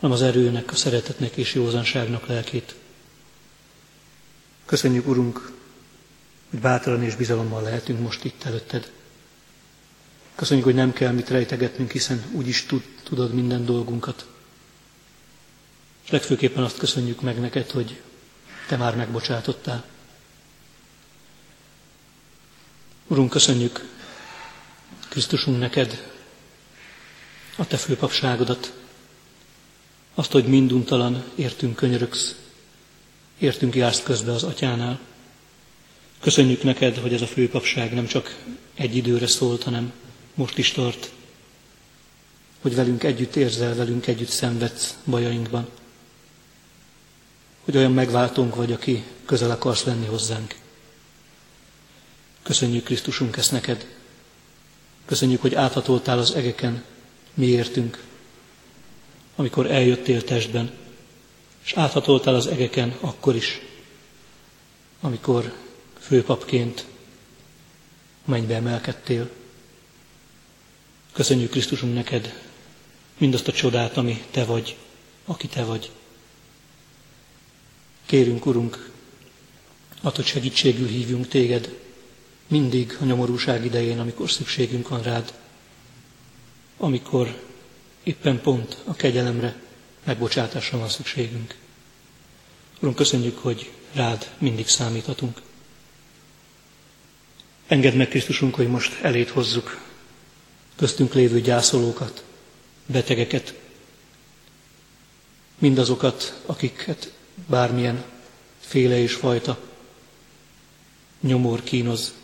hanem 0.00 0.16
az 0.16 0.22
erőnek, 0.22 0.70
a 0.72 0.74
szeretetnek 0.74 1.36
és 1.36 1.54
józanságnak 1.54 2.26
lelkét. 2.26 2.74
Köszönjük, 4.64 5.06
Urunk, 5.06 5.52
hogy 6.50 6.58
bátran 6.60 7.02
és 7.02 7.14
bizalommal 7.14 7.62
lehetünk 7.62 8.00
most 8.00 8.24
itt 8.24 8.44
előtted. 8.44 8.92
Köszönjük, 10.34 10.64
hogy 10.66 10.74
nem 10.74 10.92
kell 10.92 11.12
mit 11.12 11.28
rejtegetnünk, 11.28 11.90
hiszen 11.90 12.24
úgyis 12.32 12.66
tud, 12.66 12.82
tudod 13.02 13.34
minden 13.34 13.64
dolgunkat. 13.64 14.26
És 16.04 16.10
legfőképpen 16.10 16.62
azt 16.62 16.78
köszönjük 16.78 17.20
meg 17.20 17.40
neked, 17.40 17.70
hogy 17.70 18.00
te 18.68 18.76
már 18.76 18.96
megbocsátottál. 18.96 19.84
Urunk, 23.06 23.30
köszönjük 23.30 23.88
Krisztusunk 25.08 25.58
neked 25.58 26.10
a 27.56 27.66
te 27.66 27.76
főpapságodat, 27.76 28.72
azt, 30.14 30.32
hogy 30.32 30.44
minduntalan 30.46 31.24
értünk 31.34 31.76
könyöröksz, 31.76 32.34
értünk 33.38 33.74
jársz 33.74 34.02
közbe 34.02 34.32
az 34.32 34.42
atyánál. 34.42 35.00
Köszönjük 36.20 36.62
neked, 36.62 36.96
hogy 36.96 37.12
ez 37.12 37.20
a 37.22 37.26
főpapság 37.26 37.94
nem 37.94 38.06
csak 38.06 38.36
egy 38.74 38.96
időre 38.96 39.26
szólt, 39.26 39.62
hanem 39.62 39.92
most 40.34 40.58
is 40.58 40.72
tart, 40.72 41.10
hogy 42.60 42.74
velünk 42.74 43.02
együtt 43.02 43.36
érzel, 43.36 43.74
velünk 43.74 44.06
együtt 44.06 44.28
szenvedsz 44.28 44.96
bajainkban, 45.04 45.68
hogy 47.64 47.76
olyan 47.76 47.92
megváltónk 47.92 48.54
vagy, 48.54 48.72
aki 48.72 49.04
közel 49.24 49.50
akarsz 49.50 49.84
lenni 49.84 50.06
hozzánk. 50.06 50.62
Köszönjük 52.44 52.84
Krisztusunk 52.84 53.36
ezt 53.36 53.52
neked. 53.52 53.86
Köszönjük, 55.04 55.40
hogy 55.40 55.54
áthatoltál 55.54 56.18
az 56.18 56.34
egeken 56.34 56.84
mi 57.34 57.46
értünk, 57.46 58.02
amikor 59.36 59.70
eljöttél 59.70 60.24
testben, 60.24 60.72
és 61.64 61.72
áthatoltál 61.72 62.34
az 62.34 62.46
egeken 62.46 62.96
akkor 63.00 63.34
is, 63.34 63.60
amikor 65.00 65.52
főpapként 66.00 66.84
mennybe 68.24 68.54
emelkedtél. 68.54 69.30
Köszönjük 71.12 71.50
Krisztusunk 71.50 71.94
neked 71.94 72.40
mindazt 73.18 73.48
a 73.48 73.52
csodát, 73.52 73.96
ami 73.96 74.24
te 74.30 74.44
vagy, 74.44 74.76
aki 75.24 75.46
te 75.46 75.64
vagy. 75.64 75.90
Kérünk, 78.06 78.46
Urunk, 78.46 78.90
hogy 80.00 80.24
segítségül 80.24 80.88
hívjunk 80.88 81.28
téged 81.28 81.82
mindig 82.48 82.96
a 83.00 83.04
nyomorúság 83.04 83.64
idején, 83.64 83.98
amikor 83.98 84.30
szükségünk 84.30 84.88
van 84.88 85.02
rád, 85.02 85.32
amikor 86.76 87.40
éppen 88.02 88.40
pont 88.40 88.78
a 88.84 88.94
kegyelemre, 88.94 89.56
megbocsátásra 90.04 90.78
van 90.78 90.88
szükségünk. 90.88 91.54
Urunk, 92.80 92.96
köszönjük, 92.96 93.38
hogy 93.38 93.70
rád 93.92 94.30
mindig 94.38 94.68
számíthatunk. 94.68 95.40
Engedd 97.66 97.94
meg, 97.96 98.08
Krisztusunk, 98.08 98.54
hogy 98.54 98.68
most 98.68 99.00
elét 99.02 99.28
hozzuk 99.30 99.80
köztünk 100.76 101.14
lévő 101.14 101.40
gyászolókat, 101.40 102.24
betegeket, 102.86 103.54
mindazokat, 105.58 106.42
akiket 106.46 107.12
bármilyen 107.46 108.04
féle 108.60 108.98
és 108.98 109.14
fajta 109.14 109.58
nyomor 111.20 111.62
kínoz, 111.62 112.14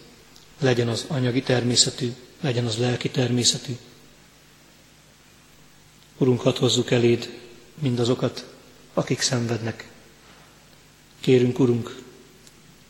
legyen 0.61 0.89
az 0.89 1.05
anyagi 1.09 1.43
természetű, 1.43 2.13
legyen 2.41 2.67
az 2.67 2.77
lelki 2.77 3.11
természetű. 3.11 3.77
Urunk, 6.19 6.41
hadd 6.41 6.59
hozzuk 6.59 6.91
eléd 6.91 7.39
mindazokat, 7.79 8.47
akik 8.95 9.21
szenvednek. 9.21 9.89
Kérünk, 11.21 11.59
Urunk, 11.59 12.03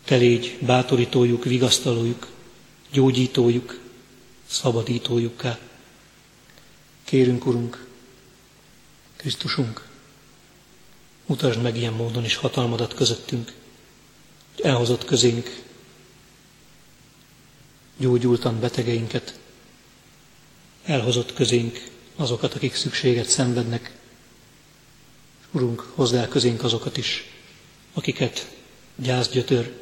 Te 0.04 0.16
légy 0.16 0.58
bátorítójuk, 0.60 1.44
vigasztalójuk, 1.44 2.26
gyógyítójuk, 2.92 3.78
szabadítójukká. 4.46 5.58
Kérünk, 7.04 7.46
Urunk, 7.46 7.86
Krisztusunk, 9.16 9.88
mutasd 11.26 11.62
meg 11.62 11.76
ilyen 11.76 11.92
módon 11.92 12.24
is 12.24 12.34
hatalmadat 12.34 12.94
közöttünk, 12.94 13.52
hogy 14.54 14.64
elhozott 14.64 15.04
közénk 15.04 15.62
gyógyultan 18.00 18.60
betegeinket, 18.60 19.38
elhozott 20.84 21.32
közénk 21.32 21.88
azokat, 22.16 22.54
akik 22.54 22.74
szükséget 22.74 23.28
szenvednek, 23.28 23.98
Urunk, 25.52 25.80
hozd 25.94 26.14
el 26.14 26.28
közénk 26.28 26.62
azokat 26.62 26.96
is, 26.96 27.24
akiket 27.92 28.50
gyászgyötör, 28.96 29.76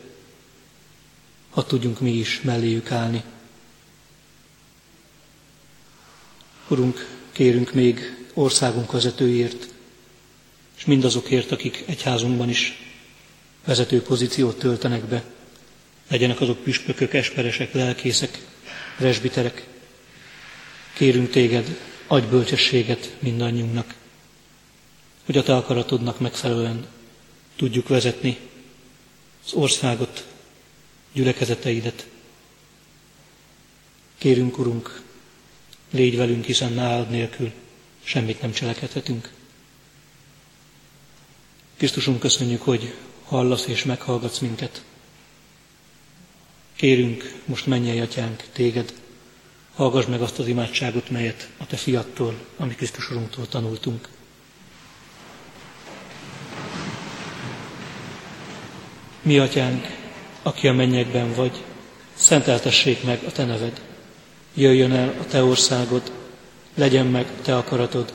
ha 1.51 1.67
tudjunk 1.67 2.01
mi 2.01 2.11
is 2.11 2.41
melléjük 2.43 2.91
állni. 2.91 3.23
Urunk, 6.69 7.17
kérünk 7.33 7.73
még 7.75 8.01
országunk 8.35 8.93
vezetőért, 8.93 9.69
és 10.77 10.85
mindazokért, 10.85 11.53
akik 11.53 11.83
egyházunkban 11.87 12.49
is 12.49 12.73
vezető 13.65 14.03
pozíciót 14.03 14.59
töltenek 14.59 15.05
be, 15.05 15.25
legyenek 16.09 16.41
azok 16.41 16.63
püspökök, 16.63 17.15
esperesek, 17.15 17.73
lelkészek, 17.73 18.39
presbiterek. 18.97 19.67
Kérünk 20.93 21.31
téged, 21.31 21.79
adj 22.07 22.27
bölcsességet 22.27 23.17
mindannyiunknak, 23.19 23.95
hogy 25.25 25.37
a 25.37 25.43
te 25.43 25.57
akaratodnak 25.57 26.21
megfelelően 26.21 26.87
tudjuk 27.57 27.89
vezetni 27.89 28.39
az 29.47 29.53
országot, 29.53 30.27
gyülekezeteidet. 31.13 32.07
Kérünk, 34.19 34.59
Urunk, 34.59 35.03
légy 35.91 36.17
velünk, 36.17 36.45
hiszen 36.45 36.73
nálad 36.73 37.11
nélkül 37.11 37.53
semmit 38.03 38.41
nem 38.41 38.53
cselekedhetünk. 38.53 39.31
Krisztusunk, 41.77 42.19
köszönjük, 42.21 42.63
hogy 42.63 42.95
hallasz 43.25 43.67
és 43.67 43.85
meghallgatsz 43.85 44.39
minket. 44.39 44.83
Kérünk, 46.79 47.33
most 47.45 47.67
menjen, 47.67 48.03
atyánk, 48.03 48.43
téged, 48.53 48.93
hallgass 49.75 50.07
meg 50.07 50.21
azt 50.23 50.39
az 50.39 50.47
imádságot, 50.47 51.11
melyet 51.11 51.49
a 51.57 51.67
te 51.67 51.77
fiattól, 51.77 52.35
ami 52.57 52.75
Krisztus 52.75 53.11
Urunktól 53.11 53.49
tanultunk. 53.49 54.09
Mi, 59.23 59.39
atyánk, 59.39 59.87
aki 60.43 60.69
a 60.69 60.73
mennyekben 60.73 61.35
vagy, 61.35 61.63
szenteltessék 62.15 63.05
meg 63.05 63.23
a 63.27 63.33
te 63.33 63.45
neved. 63.45 63.81
Jöjjön 64.55 64.93
el 64.93 65.15
a 65.21 65.27
te 65.27 65.43
országod, 65.43 66.13
legyen 66.75 67.07
meg 67.07 67.27
a 67.39 67.43
te 67.43 67.57
akaratod, 67.57 68.13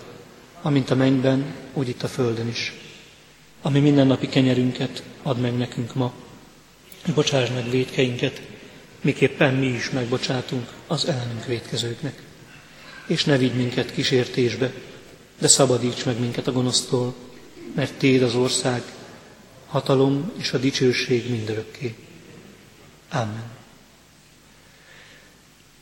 amint 0.62 0.90
a 0.90 0.96
mennyben, 0.96 1.56
úgy 1.74 1.90
itt 1.90 2.04
a 2.04 2.08
földön 2.08 2.48
is. 2.48 2.74
Ami 3.62 3.80
mindennapi 3.80 4.28
kenyerünket 4.28 5.04
add 5.24 5.38
meg 5.38 5.58
nekünk 5.58 5.94
ma, 5.94 6.14
bocsáss 7.14 7.50
meg 7.50 7.70
védkeinket, 7.70 8.52
miképpen 9.04 9.54
mi 9.54 9.68
is 9.68 9.90
megbocsátunk 9.90 10.70
az 10.88 11.08
ellenünk 11.08 11.46
védkezőknek. 11.46 12.22
És 13.08 13.24
ne 13.24 13.38
vigy 13.38 13.54
minket 13.54 13.92
kísértésbe, 13.92 14.72
de 15.40 15.48
szabadíts 15.48 16.06
meg 16.06 16.20
minket 16.20 16.48
a 16.48 16.52
gonosztól, 16.52 17.16
mert 17.76 17.94
Téd 17.94 18.22
az 18.22 18.36
ország, 18.36 18.84
hatalom 19.68 20.32
és 20.38 20.52
a 20.52 20.58
dicsőség 20.58 21.30
mindörökké. 21.30 21.96
Amen. 23.12 23.52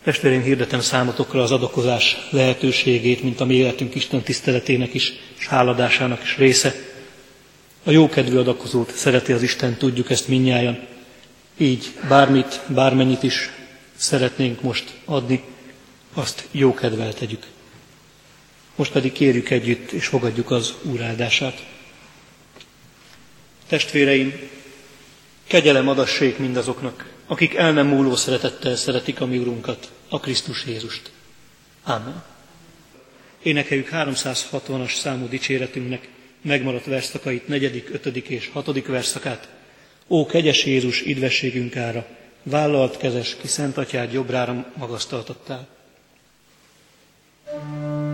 Testvéreim, 0.03 0.41
hirdetem 0.41 0.81
számotokra 0.81 1.41
az 1.43 1.51
adakozás 1.51 2.17
lehetőségét, 2.29 3.23
mint 3.23 3.39
a 3.39 3.45
mi 3.45 3.53
életünk 3.53 3.95
Isten 3.95 4.21
tiszteletének 4.21 4.93
is, 4.93 5.13
és 5.37 5.47
háladásának 5.47 6.23
is 6.23 6.37
része. 6.37 6.75
A 7.83 7.91
jókedvű 7.91 8.37
adakozót 8.37 8.91
szereti 8.95 9.31
az 9.31 9.41
Isten, 9.41 9.77
tudjuk 9.77 10.09
ezt 10.09 10.27
minnyáján. 10.27 10.87
Így 11.61 11.91
bármit, 12.07 12.61
bármennyit 12.67 13.23
is 13.23 13.49
szeretnénk 13.95 14.61
most 14.61 14.93
adni, 15.05 15.43
azt 16.13 16.47
jókedvel 16.51 17.13
tegyük. 17.13 17.45
Most 18.75 18.91
pedig 18.91 19.11
kérjük 19.11 19.49
együtt, 19.49 19.91
és 19.91 20.07
fogadjuk 20.07 20.51
az 20.51 20.73
Úr 20.81 21.01
áldását. 21.01 21.65
Testvéreim, 23.67 24.49
kegyelem 25.47 25.87
adassék 25.87 26.37
mindazoknak, 26.37 27.13
akik 27.27 27.55
el 27.55 27.71
nem 27.71 27.87
múló 27.87 28.15
szeretettel 28.15 28.75
szeretik 28.75 29.21
a 29.21 29.25
mi 29.25 29.37
Urunkat, 29.37 29.91
a 30.09 30.19
Krisztus 30.19 30.65
Jézust. 30.65 31.11
Amen. 31.83 32.23
Énekeljük 33.41 33.89
360-as 33.91 34.93
számú 34.95 35.27
dicséretünknek 35.27 36.09
megmaradt 36.41 36.85
verszakait, 36.85 37.47
negyedik, 37.47 37.89
ötödik 37.89 38.27
és 38.27 38.49
hatodik 38.53 38.87
verszakát. 38.87 39.60
Ó, 40.11 40.25
kegyes 40.25 40.65
Jézus, 40.65 41.01
idvességünk 41.01 41.75
ára, 41.75 42.05
vállalt 42.43 42.97
kezes, 42.97 43.35
ki 43.35 43.47
szent 43.47 43.77
atyád 43.77 44.13
jobbrára 44.13 44.71
magasztaltattál. 44.77 45.67
thank 47.51 48.05
you 48.05 48.10